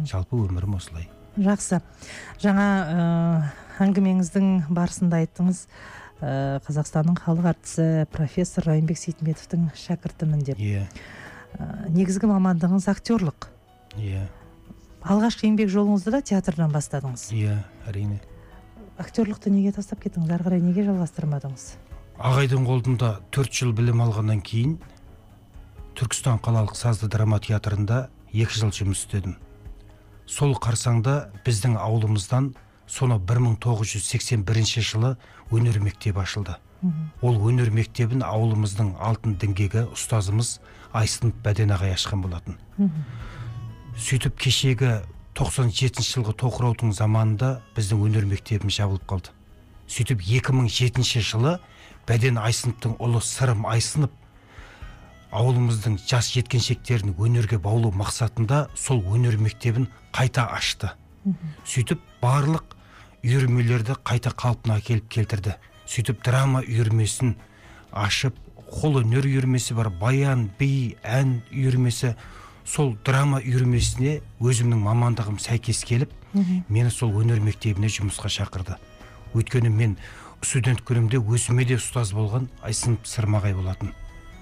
Жалпы 0.07 0.39
өмірім 0.39 0.79
осылай. 0.79 1.09
Жақсы. 1.39 1.83
Жаңа 2.43 2.67
ә, 2.67 3.03
әңгімеңіздің 3.85 4.73
барысында 4.75 5.21
айттыңыз 5.23 5.67
ә, 6.19 6.59
қазақстанның 6.67 7.21
халық 7.23 7.53
әртісі 7.53 8.09
профессор 8.15 8.67
райымбек 8.73 8.99
сейтметовтің 8.99 9.69
шәкіртімін 9.79 10.43
деп. 10.49 10.59
Иә. 10.59 10.89
Ә, 11.59 11.87
негізгі 11.95 12.31
мамандығыңыз 12.33 12.91
актерлық 12.91 13.53
иә. 13.99 14.25
Алғашқы 15.03 15.47
еңбек 15.47 15.71
жолыңызды 15.73 16.13
да 16.15 16.21
театрдан 16.23 16.73
бастадыңыз? 16.75 17.29
Иә 17.37 17.59
әрине. 17.89 18.21
Актерлықты 18.99 19.51
неге 19.51 19.73
тастап 19.73 20.03
кеттіңіз? 20.03 20.31
Ары 20.35 20.47
қарай 20.47 20.63
неге 20.63 20.85
жалғастырмадыңыз? 20.89 21.67
Ағайдың 22.19 22.65
қолында 22.67 23.11
төрт 23.31 23.55
жыл 23.55 23.71
білім 23.79 24.03
алғаннан 24.03 24.41
кейін 24.43 24.79
түркістан 25.99 26.41
қалалық 26.43 26.75
сазды 26.79 27.07
драма 27.11 27.39
театрында 27.43 28.09
екі 28.33 28.59
жыл 28.59 28.73
жұмыс 28.75 29.05
істедім. 29.05 29.37
Сол 30.27 30.57
қарсаңда 30.59 31.31
біздің 31.47 31.79
ауылымыздан 31.79 32.53
сонау 32.87 33.23
1981 33.23 34.83
жылы 34.83 35.17
өнер 35.51 35.79
мектебі 35.81 36.25
ашылды. 36.25 36.59
Ол 37.23 37.39
өнер 37.51 37.71
мектебін 37.75 38.23
ауылымыздың 38.23 38.93
алтын 39.03 39.35
діңгегі 39.43 39.89
ұстазымыз 39.95 40.59
айсынов 40.95 41.35
бәден 41.43 41.73
ағай 41.75 41.95
ашқан 41.97 42.23
болатын. 42.23 42.59
Сөйтіп 43.99 44.37
кешегі 44.39 44.91
97 45.39 46.05
жылғы 46.07 46.33
тоқыраудың 46.39 46.93
заманында 46.95 47.59
біздің 47.75 48.05
өнер 48.07 48.29
мектебіміз 48.31 48.79
жабылып 48.79 49.05
қалды. 49.11 49.33
Сөйтіп 49.91 50.23
2007 50.23 51.25
жылы 51.27 51.57
бәден 52.07 52.39
айсыновтың 52.39 52.95
ұлы 53.03 53.23
сырым 53.27 53.67
айсынов 53.67 54.15
ауылымыздың 55.35 55.99
жас 56.07 56.31
жеткіншектерін 56.37 57.17
өнерге 57.19 57.59
баулу 57.59 57.91
мақсатында 57.91 58.69
сол 58.79 59.03
өнер 59.03 59.37
мектебін 59.43 59.89
қайта 60.15 60.47
ашты. 60.55 60.93
Сөйтіп 61.67 62.01
барлық 62.23 62.77
үйірмелерді 63.27 63.99
қайта 64.07 64.31
қалпына 64.31 64.79
келіп 64.81 65.11
келтірді. 65.11 65.59
Сөйтіп 65.91 66.23
драма 66.25 66.63
үйірмесін 66.63 67.35
ашып 67.93 68.39
қол 68.71 69.03
өнер 69.03 69.27
үйірмесі 69.27 69.75
бар 69.75 69.91
баян 69.91 70.49
би 70.59 70.97
ән 71.03 71.41
үйірмесі 71.51 72.15
сол 72.69 72.93
драма 73.05 73.41
үйірмесіне 73.41 74.19
өзімнің 74.45 74.83
мамандығым 74.85 75.39
сәйкес 75.41 75.81
келіп 75.89 76.13
мені 76.69 76.91
сол 76.93 77.15
өнер 77.17 77.41
мектебіне 77.41 77.89
жұмысқа 77.89 78.29
шақырды. 78.29 78.77
Өйткені 79.33 79.73
мен 79.73 79.97
студент 80.43 80.83
күнімде 80.85 81.21
өзіме 81.23 81.65
де 81.65 81.79
ұстаз 81.81 82.13
болған 82.17 82.51
айсынов 82.63 83.09
сырмағай 83.09 83.57
болатын. 83.57 83.95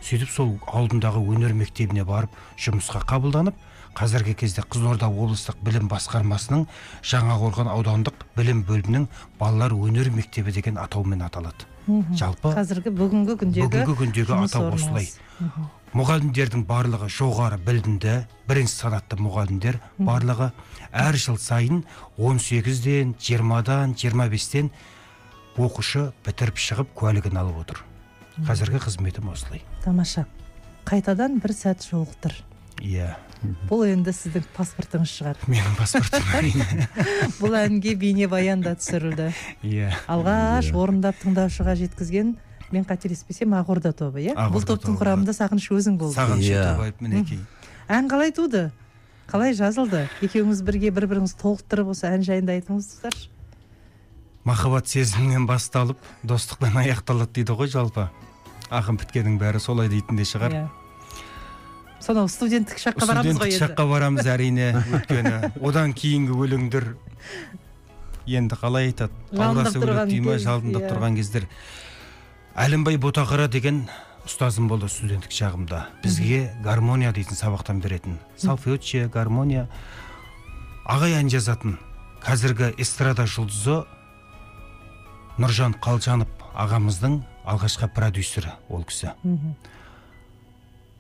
Сөйтіп 0.03 0.31
сол 0.31 0.53
алдындағы 0.67 1.23
өнер 1.23 1.55
мектебіне 1.55 2.05
барып 2.07 2.35
жұмысқа 2.59 3.05
қабылданып 3.07 3.55
қазіргі 3.97 4.35
кезде 4.43 4.62
қызылорда 4.67 5.09
облыстық 5.09 5.62
білім 5.65 5.89
басқармасының 5.89 6.67
жаңақорған 7.07 7.71
аудандық 7.73 8.27
білім 8.37 8.67
бөлімінің 8.69 9.07
балалар 9.41 9.73
өнер 9.73 10.11
мектебі 10.12 10.53
деген 10.53 10.77
атаумен 10.83 11.25
аталады. 11.25 11.65
Жалпы 12.19 12.53
қазіргі 12.59 12.93
бүгінгі 12.93 13.39
күндегі 13.41 13.71
бүгінгі 13.73 13.97
күндегі 14.03 14.37
атау 14.37 14.69
осылай. 14.75 15.09
Мұғалімдердің 15.97 16.67
барлығы 16.69 17.07
жоғары 17.09 17.57
білімді 17.65 18.17
бірінші 18.49 18.75
санатты 18.83 19.17
мұғалімдер 19.17 19.79
барлығы 19.97 20.51
әр 20.93 21.17
жыл 21.17 21.39
сайын 21.41 21.85
18-ден 22.21 23.15
20-дан 23.17 23.95
25-тен 23.97 24.69
оқушы 25.57 26.11
бітіріп 26.27 26.61
шығып 26.61 26.93
куәлігін 27.01 27.41
алып 27.41 27.63
отыр. 27.63 27.81
Қазіргі 28.45 28.83
қызметім 28.85 29.31
осылай. 29.33 29.63
Тамаша 29.85 30.27
қайтадан 30.85 31.41
бір 31.41 31.57
сәт 31.57 31.87
жолықтыр. 31.89 32.35
Иә. 32.85 33.15
Бұл 33.71 33.87
енді 33.89 34.13
сіздің 34.13 34.45
паспортыңыз 34.57 35.13
шығар. 35.17 35.41
Менің 35.49 35.79
паспортым 35.79 36.29
әрине 36.37 36.91
бұл 37.41 37.57
әнге 37.57 37.95
бейнебаян 37.97 38.61
да 38.65 38.75
түсірілді. 38.77 39.31
Иә. 39.65 39.95
Алғаш 40.13 40.75
орындап 40.77 41.17
тыңдаушыға 41.23 41.79
жеткізген 41.81 42.37
мен 42.72 42.85
қателеспесем 42.85 43.55
ақорда 43.55 43.92
тобы 43.92 44.22
иә? 44.24 44.35
Бұл 44.50 44.64
топтың 44.66 44.96
құрамында 44.98 45.35
сағыныш 45.37 45.68
өзің 45.70 45.98
болдың 46.00 46.16
сағыныш 46.18 46.48
Иә. 46.50 46.64
өтебаев 46.72 47.00
мінекей 47.00 47.40
ән 47.88 48.09
қалай 48.11 48.33
туды? 48.35 48.70
Қалай 49.31 49.55
жазылды? 49.59 50.07
Екеуіңіз 50.22 50.62
бірге 50.66 50.90
бір 50.94 51.07
біріңізді 51.11 51.40
толықтырып 51.42 51.92
осы 51.94 52.07
ән 52.11 52.22
жайында 52.26 52.55
айтыңыздаршы 52.59 53.29
махаббат 54.46 54.87
сезімінен 54.87 55.46
басталып 55.46 55.98
достықпен 56.22 56.76
аяқталады 56.79 57.33
дейді 57.40 57.57
ғой 57.59 57.66
жалпы. 57.70 58.05
Ақын 58.70 58.98
біткеннің 59.00 59.40
бәрі 59.42 59.59
солай 59.62 59.88
дейтін 59.90 60.20
де 60.20 60.22
шығар. 60.26 60.55
Иә. 60.55 60.68
Сонау 61.98 62.29
студенттік 62.31 62.79
шаққа 62.79 63.09
барамыз 63.11 63.26
ғой 63.26 63.35
студенттік 63.35 63.57
енді. 63.57 63.64
шаққа 63.64 63.88
барамыз 63.90 64.26
әрине 64.31 64.68
өйткені 64.85 65.50
одан 65.66 65.94
кейінгі 65.98 66.38
өлеңдер 66.38 66.87
енді 68.38 68.59
қалай 68.61 68.92
айтады? 68.92 69.12
Жалындап 69.35 69.74
иә. 69.74 70.90
тұрған 70.92 71.18
кездер. 71.18 71.48
Әлімбай 72.57 72.97
ботақара 72.97 73.51
деген 73.53 73.83
ұстазым 74.25 74.66
болды 74.71 74.88
студенттік 74.88 75.31
шағымда. 75.31 75.83
Бізге 76.03 76.55
гармония 76.64 77.12
дейтін 77.12 77.37
сабақтан 77.37 77.83
беретін. 77.85 78.16
Салфеучче 78.40 79.11
гармония. 79.12 79.66
Ағай 80.88 81.19
ән 81.19 81.29
жазатын 81.29 81.77
қазіргі 82.25 82.73
эстрада 82.81 83.27
жұлдызы 83.29 83.83
нұржан 85.37 85.77
қалжанов 85.85 86.33
ағамыздың 86.57 87.21
алғашқы 87.45 87.90
продюсері 87.92 88.55
ол 88.73 88.87
кісі. 88.88 89.12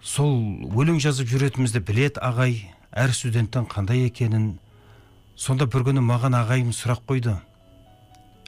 Сол 0.02 0.36
өлең 0.76 1.00
жазып 1.02 1.30
жүретінімізді 1.32 1.80
білет 1.88 2.20
ағай 2.20 2.60
әр 2.92 3.14
студенттің 3.16 3.66
қандай 3.72 4.04
екенін. 4.10 4.58
Сонда 5.36 5.66
бір 5.66 5.88
күні 5.88 6.04
маған 6.04 6.36
ағайым 6.36 6.70
сұрақ 6.76 7.02
қойды. 7.08 7.38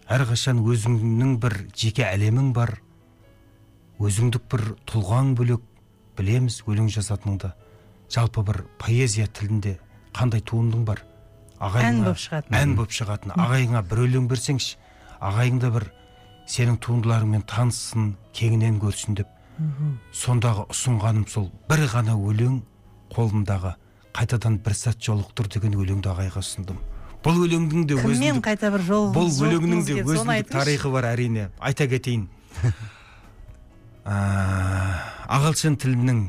Әрқашан 0.08 0.60
өзіңнің 0.60 1.34
бір 1.40 1.56
жеке 1.74 2.06
әлемің 2.06 2.52
бар. 2.52 2.78
Өзіңдік 3.98 4.44
бір 4.52 4.64
тұлғаң 4.88 5.34
бөлек 5.38 5.62
білеміз 6.18 6.62
өлең 6.66 6.90
жазатыныңды. 6.94 7.52
Жалпы 8.10 8.44
бір 8.46 8.62
поэзия 8.80 9.26
тілінде 9.26 9.78
қандай 10.16 10.42
туындың 10.42 10.84
бар? 10.86 11.02
Ән 11.58 12.04
болып 12.04 12.20
шығатын. 12.22 12.54
ән 12.54 12.76
болып 12.78 12.94
шығатын. 12.94 13.34
Ағайыңа 13.34 13.82
бір 13.90 14.04
өлең 14.06 14.28
берсеңші 14.30 14.76
ағайың 15.18 15.58
да 15.62 15.70
бір 15.74 15.88
сенің 16.48 16.78
туындыларыңмен 16.84 17.42
таныссын 17.50 18.12
кеңінен 18.32 18.78
көрсін 18.82 19.18
деп. 19.18 19.32
Сондағы 20.14 20.68
ұсынғаным 20.70 21.26
сол 21.28 21.50
бір 21.68 21.84
ғана 21.90 22.14
өлең 22.14 22.60
қолымдағы. 23.14 23.74
Қайтадан 24.14 24.60
бір 24.62 24.74
сәт 24.78 25.02
жолықтыр 25.02 25.50
деген 25.50 25.74
өлеңді 25.74 26.12
ағайға 26.14 26.42
ұсындым. 26.42 26.78
Бұл 27.22 27.42
өлеңнің 27.44 27.86
де 27.90 27.98
өзіндік 27.98 28.44
қайта 28.46 28.70
бір 28.70 28.84
жол 28.86 29.10
бұл 29.14 29.28
өлеңнің 29.28 29.82
де 29.86 29.98
өзіндік 30.04 30.52
тарихы 30.54 30.90
бар 30.94 31.10
әрине. 31.10 31.48
Айта 31.58 31.88
кетейін. 31.90 32.28
Аа, 34.08 34.96
ағылшын 35.36 35.74
тілінің 35.76 36.20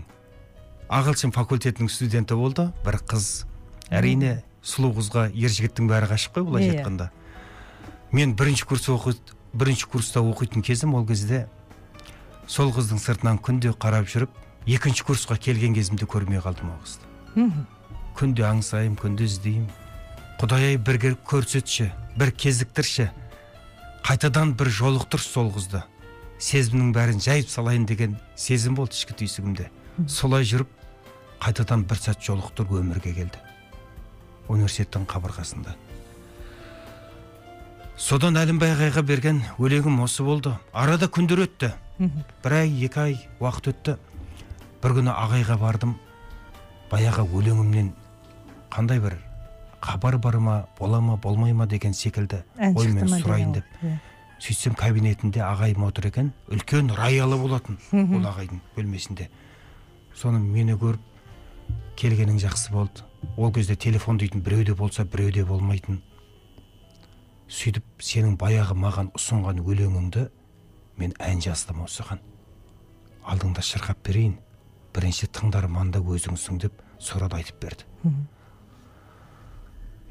ағылшын 0.92 1.32
факультетінің 1.32 1.88
студенті 1.92 2.36
болды. 2.36 2.66
Бір 2.84 2.98
қыз. 3.08 3.46
Әрине 3.90 4.42
сұлу 4.60 4.92
қызға 4.98 5.30
ер 5.32 5.54
жігіттің 5.54 5.88
бәрі 5.88 6.10
ғашық 6.12 6.36
қой 6.36 6.44
былайша 6.50 6.74
Иә. 6.74 6.82
айтқанда. 6.82 7.10
Мен 8.12 8.34
бірінші 8.36 8.66
курс 8.66 8.90
оқи 8.90 9.16
бірінші 9.54 9.86
курста 9.88 10.20
оқитын 10.20 10.62
кезім 10.62 10.94
ол 10.96 11.06
кезде 11.08 11.48
сол 12.48 12.74
қыздың 12.74 13.00
сыртынан 13.00 13.40
күнде 13.40 13.72
қарап 13.72 14.10
жүріп 14.12 14.30
екінші 14.68 15.04
курсқа 15.08 15.38
келген 15.40 15.74
кезімде 15.74 16.06
көрмей 16.06 16.42
қалдым 16.44 16.74
ол 16.74 16.82
қызды. 16.84 17.54
Күнде 18.18 18.44
аңсаймын 18.44 18.98
күнде 19.00 19.24
іздеймін. 19.24 19.70
Құдай 20.42 20.74
ай 20.74 20.78
бірге 20.78 21.16
көрсетші 21.16 21.92
бір 22.18 22.32
кезіктірші. 22.32 23.10
Қайтадан 24.04 24.54
бір 24.58 24.68
жолықтыршы 24.68 25.30
сол 25.30 25.52
қызды. 25.54 25.84
Сезімнің 26.40 26.94
бәрін 26.96 27.20
жайып 27.24 27.50
салайын 27.52 27.86
деген 27.86 28.16
сезім 28.40 28.76
болды 28.80 28.96
ішкі 28.96 29.16
түйсігімде. 29.20 29.70
Солай 30.08 30.48
жүріп 30.48 30.72
қайтадан 31.44 31.84
бір 31.88 32.00
сәт 32.00 32.24
жолықтырып 32.24 32.72
өмірге 32.80 33.14
келді. 33.18 33.42
Университеттің 34.50 35.06
қабырғасында. 35.12 35.76
Содан 38.00 38.40
әлімбай 38.40 38.72
ағайға 38.74 39.04
берген 39.04 39.42
өлеңім 39.60 40.00
осы 40.06 40.24
болды. 40.24 40.56
Арада 40.74 41.12
күндер 41.12 41.44
өтті. 41.44 41.74
Бір 42.44 42.56
ай 42.62 42.72
екі 42.86 43.00
ай 43.04 43.18
уақыт 43.44 43.74
өтті. 43.74 43.98
Бір 44.80 44.96
күні 45.02 45.12
ағайға 45.12 45.60
бардым. 45.60 45.98
Баяғы 46.90 47.28
өлеңімнен 47.28 47.92
қандай 48.72 49.04
бір 49.04 49.20
хабар 49.82 50.18
бар 50.18 50.38
ма 50.40 50.56
бола 50.80 51.02
ма 51.02 51.18
болмай 51.18 51.54
ма 51.54 51.68
деген 51.68 51.94
секілді 51.94 52.44
оймен 52.58 53.08
сұрайын 53.08 53.54
деп. 53.60 53.66
Сөйтсем 54.40 54.76
кабинетінде 54.80 55.42
ағайым 55.44 55.84
отыр 55.88 56.10
екен. 56.10 56.32
Үлкен 56.48 56.92
роялы 56.96 57.38
болатын 57.38 57.80
ол 57.92 58.26
ағайдың 58.30 58.62
бөлмесінде. 58.76 59.30
Соны 60.16 60.40
мені 60.40 60.78
көріп 60.80 61.02
келгенің 62.00 62.40
жақсы 62.40 62.72
болды. 62.72 63.04
Ол 63.38 63.52
кезде 63.54 63.76
телефон 63.76 64.18
дейтін 64.18 64.42
біреуде 64.42 64.74
болса 64.74 65.04
біреуде 65.04 65.44
болмайтын. 65.46 66.02
Сөйтіп 67.50 67.84
сенің 68.00 68.38
баяғы 68.40 68.78
маған 68.78 69.12
ұсынған 69.18 69.60
өлеңіңді 69.66 70.30
мен 71.00 71.14
ән 71.20 71.42
жаздым 71.44 71.84
осыған 71.86 72.20
алдыңда 73.30 73.64
шырқап 73.66 74.04
берейін. 74.06 74.38
Бірінші 74.96 75.30
тыңдарман 75.36 75.92
да 75.94 76.00
өзіңсің 76.00 76.60
деп 76.64 76.80
сұрады 77.02 77.40
айтып 77.40 77.60
берді. 77.62 77.86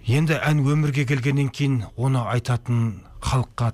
Енді 0.08 0.38
ән 0.38 0.62
өмірге 0.62 1.04
келгеннен 1.08 1.50
кейін 1.52 1.82
оны 1.96 2.22
айтатын 2.30 3.02
халыққа 3.20 3.72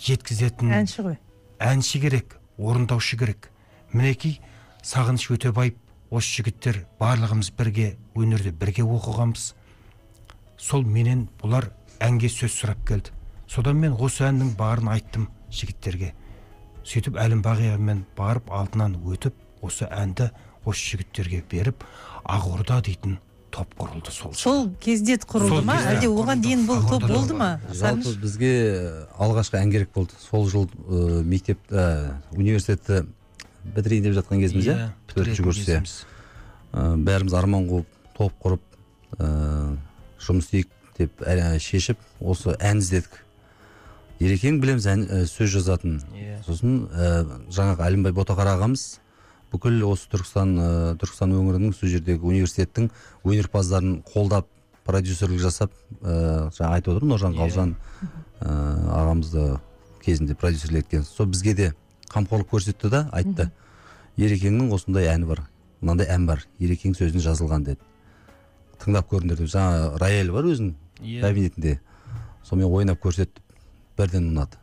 жеткізетін 0.00 0.72
әнші 0.76 1.02
ғой. 1.06 1.16
әнші 1.58 2.00
керек 2.00 2.36
орындаушы 2.58 3.16
керек. 3.16 3.50
Мінекей 3.92 4.40
сағыныш 4.82 5.30
өтебаев 5.34 5.76
осы 6.10 6.40
жігіттер 6.40 6.84
барлығымыз 7.00 7.52
бірге 7.56 7.96
өнерде 8.14 8.52
бірге 8.52 8.84
оқығанбыз. 8.84 9.54
Сол 10.58 10.84
менен 10.84 11.26
бұлар 11.40 11.70
әнге 12.00 12.28
сөз 12.32 12.54
сұрап 12.60 12.84
келді. 12.86 13.12
Содан 13.48 13.80
мен 13.80 13.96
осы 13.98 14.24
әннің 14.28 14.54
барын 14.58 14.90
айттым 14.94 15.28
жігіттерге. 15.50 16.12
Сөйтіп 16.86 17.18
әлімбағиямен 17.18 18.04
барып 18.16 18.50
алдынан 18.50 18.96
өтіп 19.02 19.34
осы 19.62 19.88
әнді 19.90 20.30
осы 20.64 20.92
жігіттерге 20.92 21.42
беріп 21.50 21.84
ақорда 22.24 22.80
дейтін 22.82 23.18
топ 23.56 23.72
құрылды 23.80 24.12
сол 24.12 24.34
сол 24.36 24.66
кезде 24.80 25.16
құрылды 25.16 25.64
ма? 25.64 25.76
әлде 25.92 26.10
оған 26.12 26.42
дейін 26.44 26.64
бұл 26.68 26.82
топ 26.90 27.06
болды 27.08 27.36
ма? 27.36 27.48
жалпы 27.72 28.12
бізге 28.20 28.50
алғашқы 29.16 29.60
ән 29.62 29.72
керек 29.72 29.92
болды. 29.94 30.16
Сол 30.20 30.44
жыл 30.50 30.66
ә, 30.68 31.22
мектеп 31.24 31.60
ә, 31.72 32.12
университетті 32.36 33.06
бітірейін 33.76 34.08
деп 34.08 34.16
жатқан 34.18 34.42
кезіміз 34.44 34.68
иә 34.68 34.88
төртінші 35.12 35.42
иә 35.46 35.54
кезіміз. 35.60 35.94
Ә, 36.72 36.96
бәріміз 37.08 37.36
арман 37.38 37.68
қуып 37.70 37.88
топ 38.18 38.36
құрып 38.44 38.66
ә, 39.18 39.76
жұмыс 40.20 40.50
істейік 40.50 40.68
деп 40.98 41.24
ә, 41.24 41.56
шешіп 41.62 42.02
осы 42.20 42.58
ән 42.60 42.84
іздедік. 42.84 43.22
Ерекең 44.20 44.60
білеміз 44.60 44.86
ән, 44.88 45.08
сөз 45.28 45.50
жазатын. 45.58 45.98
Иә. 46.16 46.38
сосын 46.46 46.86
жаңағы 47.52 47.84
әлімбай 47.88 48.14
ботақара 48.16 48.56
ағамыз 48.56 48.86
бүкіл 49.56 49.80
осы 49.88 50.10
түркістан 50.12 50.52
ә, 50.60 50.68
түркістан 51.00 51.32
өңірінің 51.32 51.72
сол 51.74 51.88
жердегі 51.88 52.28
университеттің 52.28 52.90
өнерпаздарын 53.24 54.02
қолдап 54.12 54.46
продюсерлік 54.86 55.40
жасап 55.42 55.72
ә, 56.02 56.50
жаңа 56.54 56.76
айтып 56.78 56.92
отыр 56.94 57.08
нұржан 57.10 57.34
Иә. 57.34 57.40
қалжан 57.40 57.72
ә, 58.40 58.52
ағамызды 59.00 59.46
кезінде 60.04 60.36
продюсерлік 60.38 60.84
еткен. 60.84 61.02
Сол 61.04 61.26
бізге 61.26 61.54
де 61.54 61.72
қамқорлық 62.12 62.46
көрсетті 62.52 62.90
да 62.92 63.00
айтты. 63.12 63.48
Ерекеңнің 64.16 64.70
осындай 64.72 65.08
әні 65.10 65.26
бар 65.26 65.42
мынандай 65.80 66.06
ән 66.12 66.26
бар 66.28 66.44
ерекең 66.62 66.94
сөзін 66.94 67.20
жазылған 67.24 67.64
деді. 67.66 67.80
Тыңдап 68.84 69.08
көріңдер 69.10 69.40
деп. 69.42 69.50
Жаңа 69.50 69.96
рояль 69.98 70.30
бар 70.30 70.46
өзінің 70.52 70.74
Иә. 71.02 71.20
кабинетінде. 71.20 71.80
Сонымен 72.44 72.70
ойнап 72.72 73.02
көрсетті 73.02 73.42
бірден 73.98 74.30
ұнады. 74.30 74.56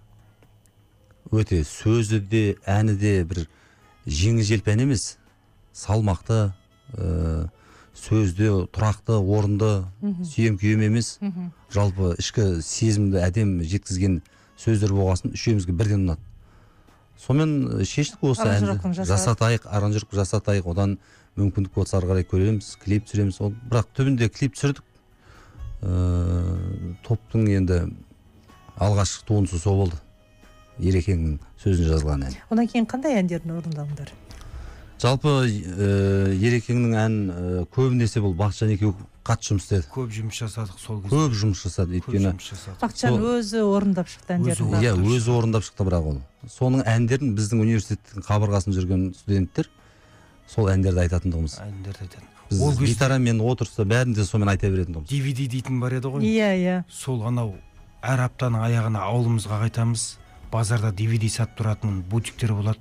Өте 1.33 1.63
сөзі 1.67 2.19
де 2.29 2.55
әні 2.65 2.95
де 2.97 3.23
бір 3.25 3.47
жеңіл 4.05 4.43
желпі 4.47 4.73
ән 4.73 4.85
емес 4.87 5.17
салмақты 5.73 6.39
ә, 6.97 7.49
сөзде 7.93 8.49
тұрақты 8.73 9.15
орынды 9.21 9.71
сүйем 10.25 10.57
күйем 10.59 10.81
емес. 10.87 11.17
Жалпы 11.73 12.15
ішкі 12.19 12.61
сезімді 12.65 13.21
әдем 13.21 13.59
жеткізген 13.61 14.21
сөздер 14.59 14.93
болғасын 14.93 15.33
үшеумізге 15.37 15.75
бірден 15.77 16.07
ұнады. 16.07 16.21
Сонымен 17.23 17.85
шештік 17.87 18.23
осы 18.25 18.47
әнді 18.49 19.05
жасатайық 19.05 19.67
аранжировка 19.69 20.17
жасатайық. 20.19 20.67
Одан 20.73 20.97
мүмкіндік 21.37 21.73
болса 21.75 21.99
ары 21.99 22.09
қарай 22.09 22.27
көреміз 22.27 22.73
клип 22.81 23.05
түсіреміз. 23.07 23.39
Ол 23.41 23.53
бірақ 23.69 23.93
түбінде 23.95 24.29
клип 24.33 24.57
түсірдік. 24.57 24.83
Ыыы 25.83 26.95
топтың 27.05 27.47
енді 27.53 27.79
алғашқы 28.81 29.27
туындысы 29.29 29.61
сол 29.61 29.83
болды. 29.83 30.02
Ерекеңнің 30.79 31.39
сөзін 31.63 31.89
жазылған 31.91 32.27
ән. 32.29 32.37
Одан 32.49 32.67
кейін 32.71 32.87
қандай 32.89 33.19
әндерін 33.21 33.57
орындадыңдар 33.59 34.13
жалпы 35.03 35.31
э, 35.49 36.33
ерекеңнің 36.39 36.93
ән 36.95 37.15
э, 37.29 37.65
көбінесе 37.75 38.21
бұл? 38.23 38.35
Бақытжан 38.39 38.71
екеуі 38.75 38.93
қатты 39.27 39.49
жұмыс 39.51 39.65
істеді. 39.67 39.87
Көп 39.91 40.11
жұмыс 40.15 40.39
жасадық 40.39 40.79
сол 40.79 41.01
кезде. 41.03 41.15
Көп 41.15 41.35
жұмыс 41.41 41.63
жасады 41.65 41.97
өйткені 41.99 42.31
бақытжан 42.81 43.17
сол- 43.17 43.25
өзі 43.33 43.63
орындап 43.67 44.11
шықты 44.11 44.37
әндерін. 44.37 44.69
Өзі 44.71 44.83
иә 44.85 44.93
өзі 45.17 45.33
орындап 45.35 45.65
шықты 45.67 45.87
бірақ 45.89 46.07
ол. 46.13 46.21
Соның 46.47 46.85
әндерін 46.87 47.33
біздің 47.35 47.63
университеттің 47.65 48.25
қабырғасында 48.29 48.79
жүрген 48.79 49.05
студенттер 49.17 49.69
сол 50.47 50.71
әндерді 50.71 51.03
айтатын 51.03 51.35
тұғымыз 51.35 51.59
әндерді 51.67 52.07
айтатын. 52.07 52.31
Біз 52.49 52.61
ол 52.63 52.71
кезде 52.77 52.93
гитарамен 52.93 53.39
отырса 53.43 53.83
бәрін 53.87 54.15
де 54.15 54.23
сонымен 54.27 54.55
айта 54.55 54.71
беретін 54.71 54.99
тұғымыз 54.99 55.11
dvd 55.11 55.47
дейтін 55.51 55.79
бар 55.83 55.95
еді 55.99 56.11
ғой. 56.15 56.27
Иә 56.27 56.51
иә. 56.59 56.81
Сол 56.91 57.23
анау 57.27 57.55
әр 58.03 58.25
аптаның 58.27 58.67
аяғына 58.67 59.03
ауылымызға 59.07 59.61
қайтамыз. 59.63 60.03
Базарда 60.53 60.93
dvd 60.93 61.29
сатып 61.33 61.61
тұратын 61.61 62.01
бутиктер 62.09 62.53
болады. 62.53 62.79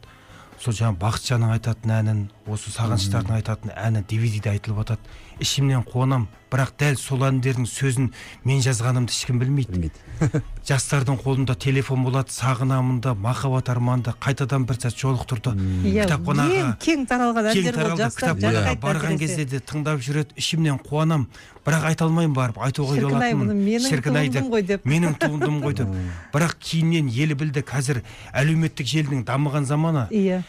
Сол 0.62 0.76
жаңағы 0.78 1.00
бақытжанның 1.02 1.52
айтатын 1.56 1.92
әнін 1.96 2.18
осы 2.46 2.70
сағыныштардың 2.70 3.38
айтатын 3.40 3.72
әні 3.74 4.04
dvd-де 4.06 4.52
айтылып 4.52 4.85
жатады 4.85 5.16
ішімнен 5.42 5.83
қуанам. 5.88 6.28
Бірақ 6.52 6.74
дәл 6.76 6.98
сол 7.00 7.22
әндердің 7.24 7.64
сөзін 7.64 8.11
мен 8.44 8.59
жазғанымды 8.61 9.14
ешкім 9.14 9.38
білмейді. 9.40 9.72
Білмейді. 9.72 10.42
Жастардың 10.68 11.16
қолында 11.22 11.57
телефон 11.57 12.05
болады 12.05 12.31
сағынамын 12.35 13.00
да 13.02 13.14
махаббат 13.16 13.70
арманды 13.72 14.12
қайтадан 14.20 14.66
бір 14.68 14.76
сәт 14.83 14.98
жолықтырды. 15.00 15.55
Иә 15.88 16.05
кітапханаға 16.05 16.59
ең 16.61 16.74
кең 16.85 17.07
таралған 17.09 17.48
әндер 17.55 17.81
кітапханаға 18.18 18.76
барған 18.85 19.18
кезде 19.18 19.48
де 19.48 19.62
тыңдап 19.64 20.05
жүреді 20.05 20.37
ішімнен 20.37 20.78
қуанам. 20.85 21.26
Бірақ 21.64 21.88
айта 21.88 22.05
алмаймын 22.05 22.37
барып 22.37 22.61
айтуға 22.61 23.00
ұялатынмын. 23.00 23.48
туындым 23.48 24.50
ғой 24.52 24.66
деп. 24.66 24.87
менің 24.87 25.18
туындым 25.18 25.61
ғой 25.64 25.78
деп. 25.78 25.92
Бірақ 26.35 26.57
кейіннен 26.61 27.09
елі 27.09 27.38
білді 27.38 27.64
қазір 27.64 28.02
әлеуметтік 28.35 28.87
желінің 28.92 29.24
дамыған 29.24 29.64
заманы. 29.66 30.09
Иә. 30.11 30.42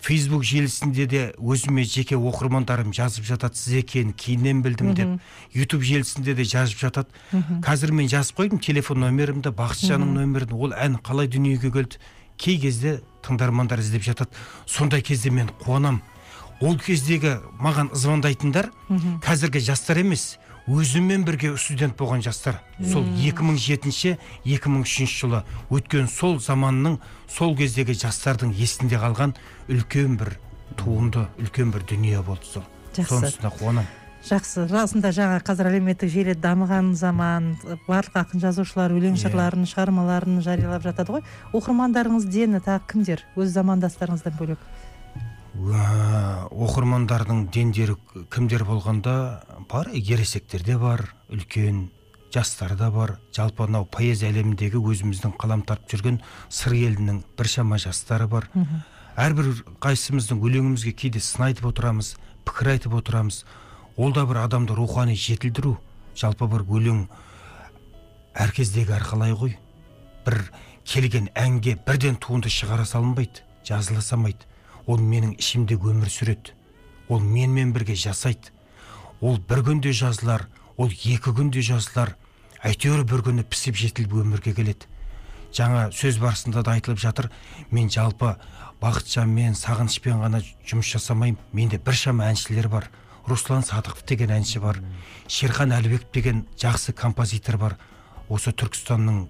Фейсбук 0.00 0.44
желісінде 0.44 1.06
де 1.06 1.22
өзіме 1.38 1.84
жеке 1.84 2.16
оқырмандарым 2.16 2.92
жазып 2.94 3.26
жатады 3.26 3.58
сіз 3.58 3.80
екенін 3.82 4.12
кейіннен 4.12 4.62
білдім 4.62 4.94
деп. 4.94 5.20
Ютуб 5.52 5.82
желісінде 5.82 6.34
де 6.34 6.44
жазып 6.44 6.78
жатады. 6.78 7.10
Қазір 7.64 7.92
мен 7.92 8.08
жазып 8.08 8.38
қойдым 8.38 8.62
телефон 8.62 9.02
номерімді 9.02 9.50
бақытжанның 9.50 10.14
нөмірін 10.20 10.54
ол 10.54 10.76
ән 10.76 11.00
қалай 11.02 11.26
дүниеге 11.26 11.72
келді 11.74 11.98
кей 12.38 12.60
кезде 12.60 13.00
тыңдармандар 13.26 13.80
іздеп 13.82 14.04
жатады. 14.06 14.30
Сондай 14.66 15.02
кезде 15.02 15.30
мен 15.30 15.50
қуанам. 15.64 16.02
Ол 16.60 16.78
кездегі 16.78 17.40
маған 17.60 17.90
звондайтындар 17.92 18.70
қазіргі 19.24 19.60
жастар 19.60 19.98
емес 20.00 20.36
өзіммен 20.66 21.24
бірге 21.26 21.52
студент 21.56 21.94
болған 21.98 22.24
жастар 22.26 22.58
сол 22.80 23.04
2007 23.22 24.16
2003 24.44 25.06
жылы 25.06 25.42
өткен 25.70 26.08
сол 26.10 26.40
заманның 26.42 26.98
сол 27.30 27.54
кездегі 27.58 27.94
жастардың 27.94 28.50
есінде 28.56 28.98
қалған 28.98 29.36
үлкен 29.70 30.16
бір 30.18 30.34
туынды 30.76 31.28
үлкен 31.38 31.70
бір 31.70 31.86
дүние 31.86 32.22
болды 32.22 32.50
сол. 32.50 32.66
Сонысына 32.96 33.52
қуанамын. 33.52 33.86
Жақсы. 34.26 34.64
Расында 34.66 35.12
жаңа 35.14 35.38
қазір 35.46 35.68
әлеуметтік 35.70 36.10
желі 36.10 36.34
дамыған 36.34 36.94
заман 36.98 37.52
барлық 37.86 38.16
ақын 38.24 38.42
жазушылар 38.42 38.90
өлең 38.96 39.14
Иә. 39.14 39.22
жырларын 39.22 39.68
шығармаларын 39.70 40.40
жариялап 40.42 40.82
жатады 40.82 41.14
ғой. 41.14 41.22
Оқырмандарыңыз 41.54 42.26
дені 42.26 42.58
тағы 42.58 42.82
кімдер? 42.90 43.22
Өз 43.36 43.54
замандастарыңыздан 43.54 44.34
бөлек. 44.40 44.58
Оқырмандардың 45.56 47.46
дендері 47.52 47.96
кімдер 48.32 48.64
болғанда 48.68 49.14
бар 49.70 49.88
ересектер 49.92 50.62
де 50.62 50.76
бар 50.76 51.14
үлкен 51.32 51.88
жастар 52.32 52.76
да 52.76 52.90
бар. 52.90 53.18
Жалпы 53.32 53.64
анау 53.64 53.86
поэзия 53.86 54.30
әлеміндегі 54.30 54.76
өзіміздің 54.76 55.36
қалам 55.40 55.62
тартып 55.64 55.96
жүрген 55.96 56.20
сыр 56.48 56.76
елінің 56.76 57.22
біршама 57.38 57.78
жастары 57.78 58.26
бар. 58.28 58.48
Әрбір 59.16 59.64
қайсымыздың 59.80 60.42
өлеңімізге 60.44 60.92
кейде 60.92 61.20
сын 61.24 61.48
айтып 61.48 61.70
отырамыз 61.70 62.16
пікір 62.44 62.74
айтып 62.74 62.94
отырамыз. 63.00 63.44
Ол 63.96 64.12
да 64.12 64.26
бір 64.26 64.42
адамды 64.44 64.74
рухани 64.76 65.16
жетілдіру. 65.16 65.78
Жалпы 66.16 66.48
бір 66.52 66.66
өлең 66.68 67.06
әр 68.36 68.52
кездегі 68.52 68.92
әрқалай 68.98 69.32
ғой? 69.32 69.56
Бір 70.26 70.50
келген 70.84 71.30
әнге 71.34 71.78
бірден 71.86 72.20
туынды 72.20 72.52
шығара 72.52 72.84
салынбайды 72.84 73.46
жазыла 73.64 74.04
салмайды. 74.04 74.44
Ол 74.86 75.00
менің 75.02 75.36
ішімдегі 75.38 75.92
өмір 75.92 76.10
сүреді. 76.10 76.54
Ол 77.08 77.20
менімен 77.20 77.72
бірге 77.74 77.94
жасайды. 77.94 78.52
Ол 79.20 79.38
бір 79.38 79.62
күнде 79.66 79.92
жазылар 79.92 80.48
ол 80.76 80.90
екі 80.92 81.32
күнде 81.32 81.62
жазылар. 81.64 82.16
Әйтеуір 82.64 83.04
бір 83.08 83.22
күні 83.26 83.44
пісіп 83.48 83.76
жетіліп 83.80 84.14
өмірге 84.22 84.52
келеді. 84.56 84.88
Жаңа 85.56 85.88
сөз 85.94 86.18
барысында 86.20 86.62
да 86.66 86.74
айтылып 86.76 87.00
жатыр 87.00 87.30
мен 87.70 87.88
жалпы 87.92 88.34
бақытжанмен 88.82 89.56
сағынышпен 89.56 90.20
ғана 90.20 90.42
жұмыс 90.66 90.90
жасамаймын. 90.96 91.40
Менде 91.52 91.78
біршама 91.78 92.28
әншілер 92.28 92.68
бар. 92.68 92.90
Руслан 93.26 93.64
садықов 93.64 94.04
деген 94.06 94.34
әнші 94.36 94.60
бар. 94.60 94.82
Шерхан 95.28 95.72
әлібеков 95.72 96.12
деген 96.12 96.44
жақсы 96.60 96.92
композитор 96.92 97.56
бар. 97.58 97.78
Осы 98.28 98.52
түркістанның 98.52 99.26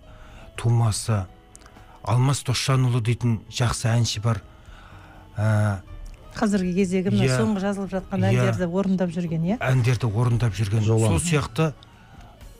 тумасы 0.58 1.26
алмас 2.02 2.42
досжанұлы 2.46 3.02
дейтін 3.04 3.40
жақсы 3.50 3.88
әнші 3.92 4.24
бар. 4.24 4.42
Ә, 5.36 5.78
қазіргі 6.36 6.74
кездегі 6.76 7.10
мына 7.14 7.24
Иә. 7.28 7.36
соңғы 7.40 7.60
жазылып 7.64 7.90
жатқан 7.94 8.20
Иә. 8.24 8.32
әндерді 8.32 8.68
орындап 8.68 9.10
жүрген 9.14 9.42
иә? 9.52 9.58
Әндерді 9.60 10.10
орындап 10.12 10.52
жүрген. 10.54 10.84
Сол 10.84 11.18
сияқты 11.20 11.72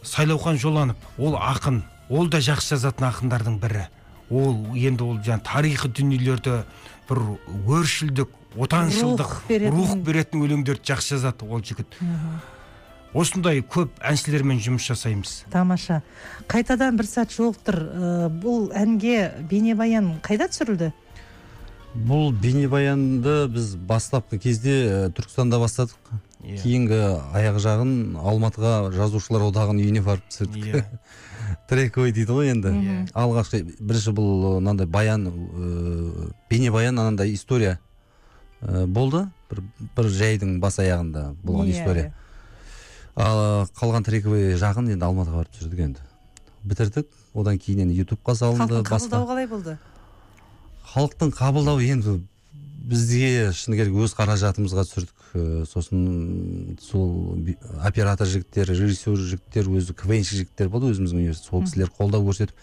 сайлаухан 0.03 0.57
жоланов 0.59 0.97
ол 1.19 1.37
ақын 1.37 1.83
ол 2.09 2.29
да 2.29 2.39
жақсы 2.39 2.77
жазатын 2.77 3.09
ақындардың 3.11 3.59
бірі. 3.61 3.87
Ол 4.31 4.75
енді 4.75 5.05
ол 5.05 5.19
жаңа 5.23 5.43
тарихи 5.43 5.89
дүниелерді 5.89 6.65
бір 7.09 7.21
өршілдік 7.67 8.29
отаншылдық 8.57 9.29
Рух 9.29 9.43
беретін. 9.49 9.77
рух 9.77 9.97
беретін 10.03 10.43
өлеңдерді 10.43 10.83
жақсы 10.95 11.17
жазады 11.19 11.45
ол 11.49 11.61
жігіт. 11.63 11.87
Осындай 13.17 13.63
көп 13.63 13.95
әншілермен 14.05 14.59
жұмыс 14.61 14.85
жасаймыз. 14.91 15.45
Тамаша. 15.51 16.03
Қайтадан 16.51 16.97
бір 16.99 17.07
сәт 17.09 17.33
жолықтыр. 17.33 17.77
Э, 17.81 18.29
бұл 18.29 18.67
әнге 18.77 19.31
бейнебаян 19.49 20.19
қайда 20.21 20.51
түсірілді? 20.53 20.91
Бұл 22.07 22.33
бейнебаянды 22.37 23.47
біз 23.53 23.75
бастапқы 23.89 24.39
кезде 24.43 24.75
э, 24.87 25.11
түркістанда 25.17 25.61
бастадық. 25.63 26.17
Иә. 26.47 26.61
кейінгі 26.63 26.99
аяқ 27.35 27.57
жағын 27.59 27.93
алматыға 28.21 28.93
жазушылар 28.95 29.49
одағының 29.49 29.83
үйіне 29.83 30.03
барып 30.05 30.29
түсірдік. 30.31 30.67
Иә. 30.69 30.83
трековый 31.71 32.13
дейді 32.15 32.37
ғой 32.37 32.53
енді. 32.53 32.73
Алғашқы 33.17 33.63
бірінші 33.81 34.15
бұл 34.15 34.61
мынандай 34.61 34.87
баян 34.87 35.27
ә, 35.27 36.29
бейнебаян 36.51 36.99
анандай 36.99 37.33
история 37.35 37.81
ә, 38.61 38.87
болды. 38.87 39.25
Бір, 39.51 39.65
бір 39.97 40.11
жайдың 40.13 40.61
бас 40.63 40.79
аяғында 40.83 41.33
болған 41.43 41.73
Иә, 41.73 41.81
история. 41.81 42.15
Ал 43.17 43.67
қалған 43.81 44.07
трековый 44.07 44.55
жағын 44.61 44.93
енді 44.95 45.09
алматыға 45.09 45.43
барып 45.43 45.57
түсірдік 45.57 45.85
енді. 45.89 46.07
Бітірдік. 46.63 47.11
Одан 47.35 47.59
кейін 47.59 47.89
енді 47.89 48.01
ютубқа 48.05 48.37
салынды 48.39 48.83
халықтың 48.83 48.91
қабылдауы 48.93 49.31
қалай 49.33 49.51
болды? 49.51 49.79
Халықтың 50.93 51.33
қабылдауы 51.37 51.85
енді 51.91 52.21
бізге 52.87 53.51
шыны 53.57 53.79
керек 53.79 53.97
өз 53.99 54.15
қаражатымызға 54.17 54.85
түсірдік. 54.87 55.23
Э, 55.35 55.65
сосын 55.69 56.79
сол 56.81 57.41
оператор 57.85 58.29
жігіттер 58.31 58.71
режиссер 58.71 59.19
жігіттер 59.19 59.69
өзі 59.69 59.97
квнщик 59.99 60.45
жігіттер 60.45 60.71
болды 60.71 60.93
өзіміздің 60.95 61.25
университет. 61.25 61.51
Сол 61.51 61.65
кісілер 61.67 61.91
қолдау 61.99 62.25
көрсетіп 62.29 62.55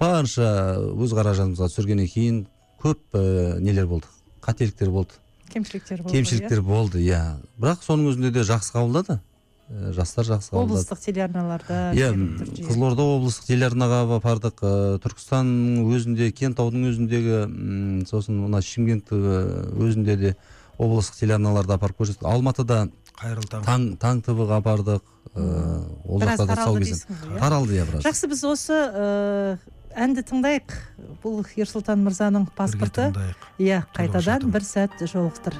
барынша 0.00 0.48
өз 0.80 1.12
қаражатымызға 1.16 1.68
түсіргеннен 1.70 2.08
кейін 2.10 2.42
көп 2.82 3.00
ә, 3.12 3.60
нелер 3.60 3.86
болды. 3.86 4.08
Қателіктер 4.44 4.90
болды. 4.90 5.20
Кемшіліктер 5.52 6.02
болды 6.02 6.16
кемшіліктер 6.16 6.62
болды 6.64 7.04
иә. 7.04 7.22
Бірақ 7.60 7.84
соның 7.84 8.12
өзінде 8.12 8.32
де 8.32 8.46
жақсы 8.48 8.74
қабылдады. 8.74 9.20
Ә, 9.66 9.90
жастар 9.90 10.28
жақсы 10.28 10.52
қабылдады. 10.52 10.78
Облыстық 10.78 11.00
телеарналарда 11.02 11.78
иә 11.98 12.12
қызылорда 12.54 13.02
облыстық 13.16 13.48
телеарнаға 13.48 14.20
бардық. 14.22 14.62
Ә, 14.62 15.00
түркістанның 15.02 15.88
өзінде 15.90 16.30
кентаудың 16.30 16.86
өзіндегі 16.92 18.06
сосын 18.06 18.38
мына 18.44 18.62
шымкент 18.62 19.10
ә, 19.10 19.66
өзінде 19.74 20.16
де 20.20 20.32
облыстық 20.78 21.18
телеарналарда 21.18 21.80
апарып 21.80 21.98
көрсеттік 21.98 22.30
алматыда 22.30 22.86
қайырлы 23.18 23.50
таң. 23.50 23.66
таң 23.66 23.88
таң 23.98 24.22
тв 24.22 24.46
ға 24.46 24.62
бардық 24.62 25.02
ә, 25.34 25.82
ол 26.06 26.22
жақта 26.22 26.46
да 26.46 26.54
таралды 26.54 26.86
тұсау 26.92 27.34
иә? 27.34 27.38
таралды 27.40 27.80
иә 27.80 27.90
біраз. 27.90 28.06
Жақсы 28.06 28.30
біз 28.30 28.44
осы 28.46 28.76
ә, 28.86 29.58
әнді 29.96 30.22
тыңдайық. 30.30 30.76
Бұл 31.24 31.42
ерсұлтан 31.56 32.06
мырзаның 32.06 32.52
паспорты. 32.54 33.10
Иә 33.58 33.82
қайтадан 33.96 34.46
бір 34.52 34.62
сәт 34.62 35.00
жолықтыр. 35.02 35.58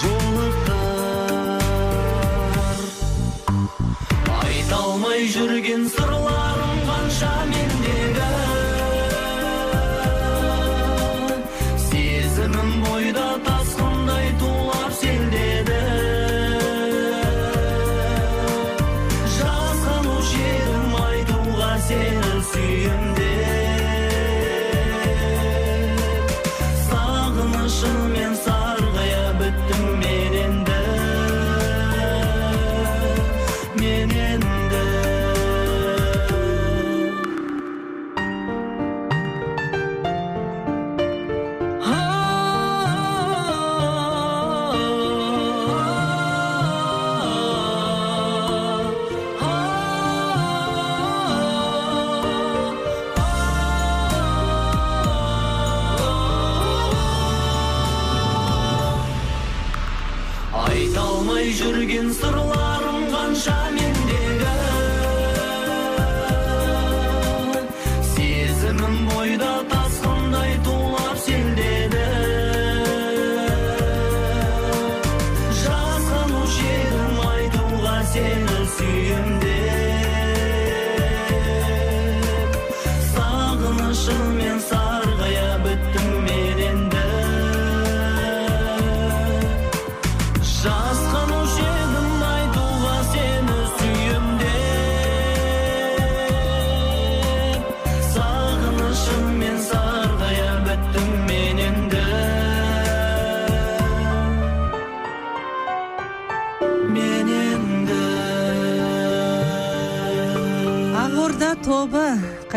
жолықтыр 0.00 1.60
айта 4.38 4.76
алмай 4.86 5.20
жүрген 5.34 5.82
сырларым 5.92 6.11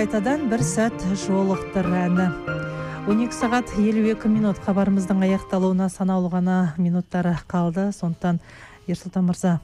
қайтадан 0.06 0.43
бір 0.51 0.62
сәт 0.62 1.01
жолықтыр 1.18 1.88
әні 1.97 2.26
12 3.08 3.32
сағат 3.34 3.72
52 3.74 4.30
минут. 4.30 4.60
Хабарымыздың 4.62 5.24
аяқталуына 5.26 5.88
санаулы 5.89 6.30
ғана 6.30 6.58
минуттары 6.78 7.32
қалды. 7.49 7.88
Сондықтан 7.89 8.38
ерсұлтан 8.86 9.26
мырза 9.26 9.56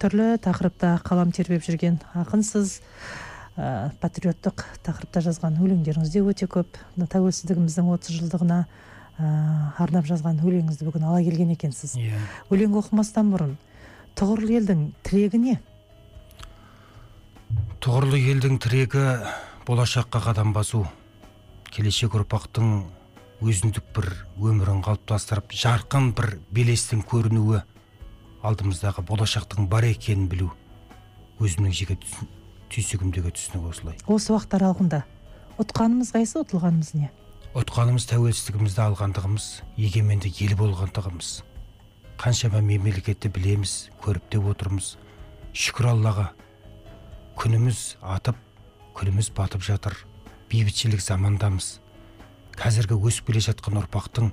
түрлі 0.00 0.38
тақырыпта 0.40 0.94
қалам 1.04 1.36
тербеп 1.36 1.68
жүрген 1.68 2.00
ақынсыз 2.16 2.78
ә, 3.60 3.92
патриоттық 4.00 4.64
тақырыпта 4.88 5.26
жазған 5.28 5.60
өлеңдеріңіз 5.60 6.16
де 6.16 6.24
өте 6.24 6.48
көп. 6.48 6.80
Мына 6.96 7.12
тәуелсіздігіміздің 7.12 7.92
30 7.92 8.20
жылдығына 8.24 8.64
ә, 8.64 9.36
арнап 9.84 10.08
жазған 10.08 10.40
өлеңіңізді 10.40 10.88
бүгін 10.88 11.10
ала 11.12 11.20
келген 11.20 11.52
екенсіз. 11.58 11.98
Иә. 12.00 12.24
Өлең 12.48 12.80
оқымастан 12.80 13.36
бұрын 13.36 13.58
тұғырлы 14.16 14.62
елдің 14.62 14.92
тірегі 15.04 15.44
не? 15.44 15.58
Тұғырлы 17.84 18.24
елдің 18.32 18.62
тірегі 18.64 19.10
болашаққа 19.64 20.20
қадам 20.26 20.52
басу 20.52 20.82
келешек 21.72 22.12
ұрпақтың 22.18 22.82
өзіндік 23.44 23.86
бір 23.96 24.10
өмірін 24.36 24.82
қалыптастырып 24.84 25.54
жарқын 25.56 26.10
бір 26.18 26.36
белестің 26.52 27.00
көрінуі 27.08 27.62
алдымыздағы 28.44 29.06
болашақтың 29.08 29.70
бар 29.72 29.88
екенін 29.88 30.28
білу 30.28 30.50
өзімнің 31.40 31.72
жеке 31.72 31.96
түйсігімдегі 32.74 33.32
түсінік 33.32 33.66
осылай. 33.70 33.96
Осы 34.04 34.34
уақыт 34.36 34.58
аралығында 34.60 35.00
ұтқанымыз 35.64 36.12
қайсы 36.12 36.42
ұтылғанымыз 36.44 36.94
не? 36.98 37.10
Ұтқанымыз 37.56 38.04
тәуелсіздігімізді 38.12 38.84
алғандығымыз 38.84 39.50
егеменді 39.80 40.32
ел 40.44 40.56
болғандығымыз. 40.60 41.34
Қаншама 42.20 42.60
мемлекетті 42.60 43.30
білеміз 43.32 43.76
көріп 44.04 44.28
те 44.30 44.40
отырмыз. 44.42 44.96
Шүкір 45.54 45.94
аллаға 45.94 46.32
күніміз 47.38 47.94
атып 48.02 48.36
күніміз 48.94 49.30
батып 49.34 49.64
жатыр. 49.66 49.96
Бейбітшілік 50.50 51.02
замандамыз. 51.02 51.80
Қазіргі 52.54 52.98
өсіп 52.98 53.32
келе 53.32 53.42
жатқан 53.42 53.80
ұрпақтың 53.82 54.30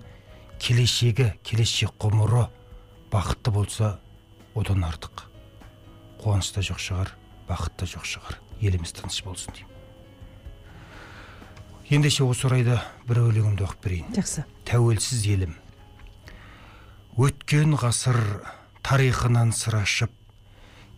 келешегі 0.62 1.32
келешек 1.43 1.95
ғұмыры 2.01 2.45
бақытты 3.12 3.51
болса 3.51 3.95
одан 4.53 4.86
артық. 4.86 5.26
Қуаныш 6.22 6.53
та 6.53 6.62
жоқ 6.62 6.80
шығар 6.80 7.16
бақыт 7.49 7.82
та 7.82 7.89
жоқ 7.89 8.05
шығар. 8.05 8.38
Еліміз 8.62 8.93
тыныш 8.93 9.24
болсын 9.26 9.55
деймін. 9.57 9.72
Ендеше 11.91 12.24
осы 12.24 12.47
орайда 12.47 12.78
бір 13.09 13.26
өлеңімді 13.26 13.66
оқып 13.66 13.84
берейін. 13.84 14.14
Жақсы. 14.16 14.45
Тәуелсіз 14.70 15.26
елім. 15.28 15.55
Өткен 17.20 17.76
ғасыр 17.76 18.22
тарихынан 18.86 19.51
сыр 19.51 19.82
ашып 19.82 20.14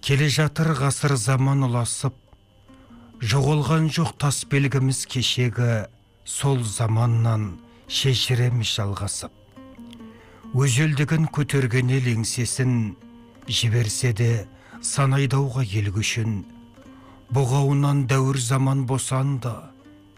келе 0.03 0.27
жатыр 0.29 0.75
ғасыр 0.77 1.15
заман 1.17 1.65
ұласып 1.65 2.19
жоғалған 3.23 3.85
жоқ 3.95 4.17
тас 4.19 4.41
белгіміз 4.51 5.05
кешегі 5.07 5.85
сол 6.27 6.57
заманнан 6.67 7.53
шешіреміз 7.87 8.67
жалғасып. 8.75 9.31
Өзелдігін 10.51 11.29
көтерген 11.31 11.93
ел 11.95 12.09
еңсесін 12.11 12.73
жіберсе 13.47 14.11
де 14.19 14.27
санайдауға 14.83 15.63
ел 15.63 15.87
көшін 15.95 16.41
бұғауынан 17.31 18.03
дәуір 18.11 18.41
заман 18.43 18.83
босанды 18.91 19.53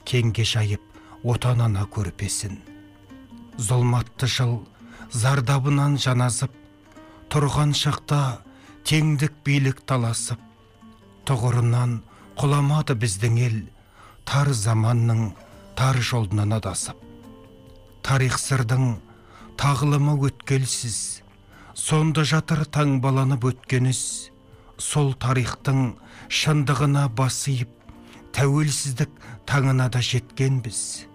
кеңге 0.10 0.48
жайып 0.56 0.82
отан 1.22 1.62
ана 1.62 1.86
көрпесін. 1.86 2.58
Зұлматты 3.62 4.26
жыл 4.26 4.58
зардабынан 5.14 6.02
жаназып 6.02 6.58
тұрған 7.30 7.78
шақта 7.78 8.42
теңдік 8.82 9.38
билік 9.46 9.86
таласып 9.86 10.42
тұғырынан 11.30 12.00
құламады 12.40 12.96
біздің 13.00 13.38
ел 13.40 13.58
тар 14.28 14.52
заманның 14.54 15.28
тар 15.80 16.00
жолынан 16.10 16.56
адасып 16.58 17.00
тарих 18.06 18.36
сырдың 18.38 18.98
тағылымы 19.62 20.18
өткелсіз 20.28 20.98
сонда 21.76 22.26
жатыр 22.28 22.66
таңбаланып 22.78 23.48
өткен 23.50 23.90
із 23.92 24.02
сол 24.78 25.14
тарихтың 25.26 25.96
шындығына 26.42 27.08
басиып 27.18 27.72
тәуелсіздік 28.36 29.12
таңына 29.48 29.88
да 29.92 30.02
жеткенбіз. 30.04 31.08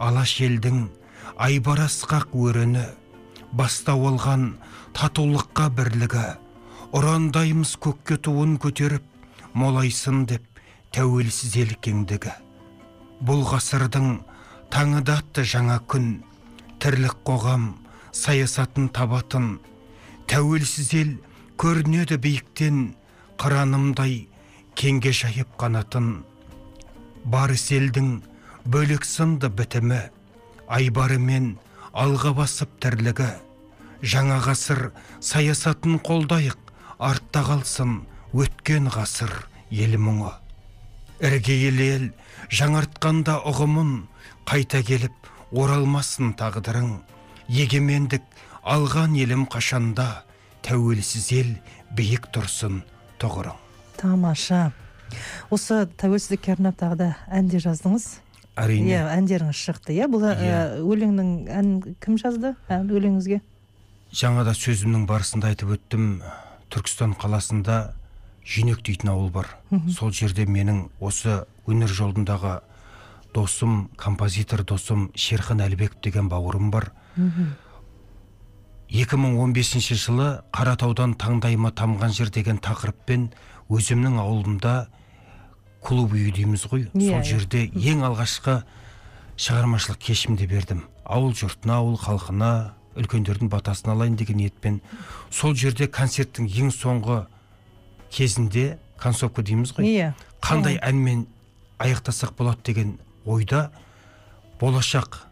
Алаш 0.00 0.38
елдің 0.44 0.86
айбарасқақ 1.44 2.32
өрені 2.32 2.86
бастау 3.52 4.06
алған 4.12 4.50
татулыққа 4.96 5.68
бірлігі 5.76 6.24
ұрандаймыз 6.96 7.74
көкке 7.84 8.16
туын 8.16 8.56
көтеріп 8.62 9.04
молайсын 9.54 10.24
деп 10.30 10.60
тәуелсіз 10.96 11.56
ел 11.62 11.74
кеңдігі 11.84 12.34
бұл 13.28 13.44
ғасырдың 13.52 14.20
таңы 14.74 15.02
да 15.06 15.18
атты 15.22 15.44
жаңа 15.54 15.80
күн 15.90 16.10
тірлік 16.82 17.16
қоғам 17.28 17.72
саясатын 18.14 18.88
табатын 18.94 19.58
тәуелсіз 20.30 20.92
ел 21.00 21.14
көрінеді 21.58 22.18
биіктен 22.22 22.82
қыранымдай 23.40 24.26
кеңге 24.78 25.12
жайып 25.14 25.50
қанатын. 25.58 26.22
Барыс 27.26 27.68
елдің 27.74 28.20
бөлек 28.70 29.06
сынды 29.06 29.50
бітімі 29.50 29.98
айбарымен 30.70 31.56
алға 31.92 32.34
басып 32.38 32.76
тірлігі. 32.82 33.30
Жаңа 34.02 34.38
ғасыр 34.44 34.92
саясатын 35.18 35.98
қолдайық 36.06 36.58
артта 36.98 37.42
қалсын 37.48 38.02
өткен 38.34 38.88
ғасыр 38.92 39.32
ел 39.70 39.96
мұңы. 40.00 40.32
Іргелі 41.24 41.86
ел 41.94 42.04
жаңартқанда 42.54 43.38
ұғымын 43.48 43.94
қайта 44.48 44.82
келіп 44.86 45.30
оралмасын 45.52 46.34
тағдырың. 46.38 46.98
Егемендік 47.48 48.22
алған 48.62 49.16
елім 49.18 49.46
қашанда 49.50 50.22
тәуелсіз 50.66 51.30
ел 51.34 51.54
биік 51.96 52.28
тұрсын 52.34 52.82
тұғырың. 53.22 53.56
Тамаша. 53.98 54.70
Осы 55.50 55.86
тәуелсіздікке 55.98 56.52
арнап 56.54 56.76
тағы 56.78 56.96
да 57.00 57.08
ән 57.32 57.48
де 57.48 57.58
жаздыңыз? 57.64 58.18
Әрине. 58.58 58.92
Иә 58.92 59.04
әндеріңіз 59.16 59.56
шықты. 59.56 59.94
Иә 59.96 60.08
бұл 60.10 60.26
ә, 60.28 60.34
Иә. 60.36 60.58
өлеңнің 60.82 61.28
ән 61.48 61.68
кім 62.02 62.18
жазды? 62.20 62.54
Өлеңіңізге? 62.68 63.40
Жаңада 64.12 64.52
сөзімнің 64.58 65.06
барысында 65.08 65.48
айтып 65.52 65.72
өттім. 65.78 66.20
Түркістан 66.68 67.14
қаласында 67.16 67.94
жүйнек 68.48 68.82
дейтін 68.84 69.12
ауыл 69.12 69.30
бар. 69.30 69.50
Сол 69.92 70.12
жерде 70.12 70.46
менің 70.48 70.88
осы 71.00 71.44
өнер 71.68 71.92
жолындағы 71.92 72.60
досым 73.34 73.90
композитор 73.96 74.64
досым 74.64 75.10
шерхан 75.14 75.60
әлібеков 75.60 76.00
деген 76.02 76.28
бауырым 76.32 76.70
бар. 76.72 76.92
2015 78.88 79.92
жылы 80.00 80.28
қаратаудан 80.54 81.12
таңдайыма 81.20 81.74
тамған 81.76 82.14
жер 82.16 82.30
деген 82.32 82.56
тақырыппен 82.56 83.28
өзімнің 83.68 84.16
ауылымда 84.22 84.88
клуб 85.84 86.14
үй 86.16 86.32
дейміз 86.32 86.64
ғой. 86.72 86.88
Иә, 86.94 87.10
сол 87.10 87.20
иә. 87.20 87.24
жерде 87.24 87.66
ең 87.68 88.06
алғашқы 88.08 88.62
шығармашылық 89.36 90.00
кешімді 90.00 90.48
бердім 90.48 90.86
ауыл 91.04 91.34
жұртына 91.36 91.76
ауыл 91.82 91.98
халқына 92.00 92.50
үлкендердің 92.98 93.50
батасын 93.52 93.92
алайын 93.92 94.16
деген 94.16 94.40
ниетпен. 94.40 94.80
Сол 95.30 95.54
жерде 95.54 95.86
концерттің 95.86 96.48
ең 96.48 96.72
соңғы 96.74 97.26
кезінде 98.10 98.78
концовка 98.98 99.42
дейміз 99.42 99.74
ғой. 99.76 99.86
Иә. 99.88 100.12
Қандай 100.42 100.78
әнмен 100.82 101.26
аяқтасақ 101.78 102.34
болады 102.38 102.62
деген 102.64 102.96
ойда 103.24 103.70
болашақ 104.60 105.24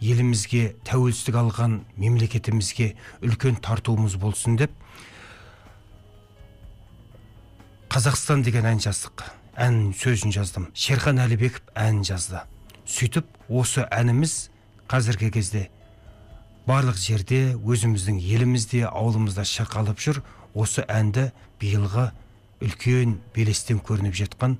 елімізге 0.00 0.76
тәуелсіздік 0.88 1.36
алған 1.40 1.80
мемлекетімізге 2.00 2.94
үлкен 3.24 3.58
тартуымыз 3.60 4.16
болсын 4.20 4.56
деп 4.60 4.72
қазақстан 7.90 8.44
деген 8.46 8.68
ән 8.70 8.78
жаздық. 8.80 9.26
Ән 9.60 9.90
сөзін 9.98 10.32
жаздым. 10.32 10.68
Шерхан 10.78 11.18
әлібеков 11.20 11.66
ән 11.74 12.04
жазды. 12.06 12.40
Сөйтіп 12.86 13.26
осы 13.50 13.82
әніміз 13.90 14.48
қазіргі 14.88 15.32
кезде 15.34 15.66
барлық 16.68 16.96
жерде 17.02 17.56
өзіміздің 17.58 18.20
елімізде 18.22 18.84
ауылымызда 18.86 19.42
шырқалып 19.42 19.98
жүр. 20.00 20.22
Осы 20.54 20.84
әнді 20.88 21.30
биылғы 21.60 22.10
үлкен 22.60 23.18
белестен 23.34 23.80
көрініп 23.80 24.14
жатқан 24.16 24.58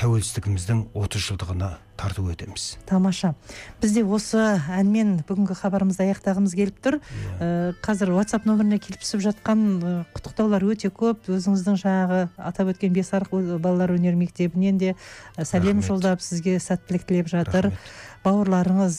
тәуелсіздігіміздің 0.00 0.84
30 0.96 1.24
жылдығына 1.26 1.68
тарту 2.00 2.22
етеміз. 2.32 2.78
Тамаша. 2.88 3.34
Бізде 3.82 4.00
осы 4.08 4.38
әнмен 4.72 5.18
бүгінгі 5.28 5.56
хабарымызды 5.58 6.06
аяқтағымыз 6.06 6.54
келіп 6.56 6.78
тұр. 6.80 6.96
Ә, 7.36 7.74
қазір 7.84 8.14
whatsapp 8.16 8.46
нөміріне 8.48 8.78
келіп 8.80 9.02
түсіп 9.04 9.20
жатқан 9.26 9.64
ә, 9.84 9.92
құттықтаулар 10.16 10.64
өте 10.72 10.88
көп. 10.88 11.28
Өзіңіздің 11.28 11.76
жаңағы 11.82 12.22
атап 12.40 12.72
өткен 12.72 12.94
бесарық 12.96 13.34
ö- 13.36 13.58
балалар 13.60 13.92
өнер 13.98 14.16
мектебінен 14.16 14.78
де 14.80 14.94
сәлем 15.36 15.82
Рахмет. 15.82 15.90
жолдап 15.90 16.24
сізге 16.24 16.56
сәттілік 16.56 17.04
тілеп 17.04 17.28
жатыр. 17.28 17.68
Рахмет. 17.68 17.92
Бауырларыңыз 18.24 18.96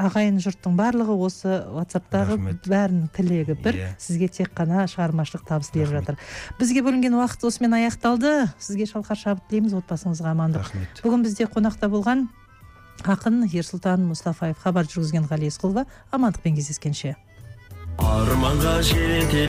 ағайын 0.00 0.38
жұрттың 0.42 0.74
барлығы 0.78 1.14
осы 1.26 1.58
ватсаптағы 1.74 2.38
бәрінің 2.66 3.08
тілегі 3.14 3.54
бір 3.62 3.78
Иә. 3.78 3.88
сізге 4.02 4.28
тек 4.28 4.50
қана 4.58 4.86
шығармашылық 4.90 5.44
табыс 5.46 5.70
тілеп 5.74 5.92
жатыр. 5.94 6.18
Бізге 6.58 6.82
бөлінген 6.82 7.14
уақыт 7.14 7.46
осымен 7.46 7.76
аяқталды. 7.78 8.50
Сізге 8.58 8.86
шалқар 8.90 9.18
шабыт 9.20 9.46
тілейміз. 9.50 9.76
Отбасыңызға 9.78 10.32
амандық. 10.34 10.66
Рахмет. 10.66 11.02
Бүгін 11.04 11.22
бізде 11.26 11.46
қонақта 11.46 11.90
болған 11.92 12.26
ақын 13.04 13.44
ерсұлтан 13.50 14.02
мұстафаев 14.10 14.58
хабар 14.62 14.86
жүргізген 14.90 15.26
ғали 15.30 15.50
есқұлова 15.50 15.86
амандықпен 16.14 16.54
кездескенше. 16.58 17.16
Арманға 18.02 18.80
жете 18.82 19.42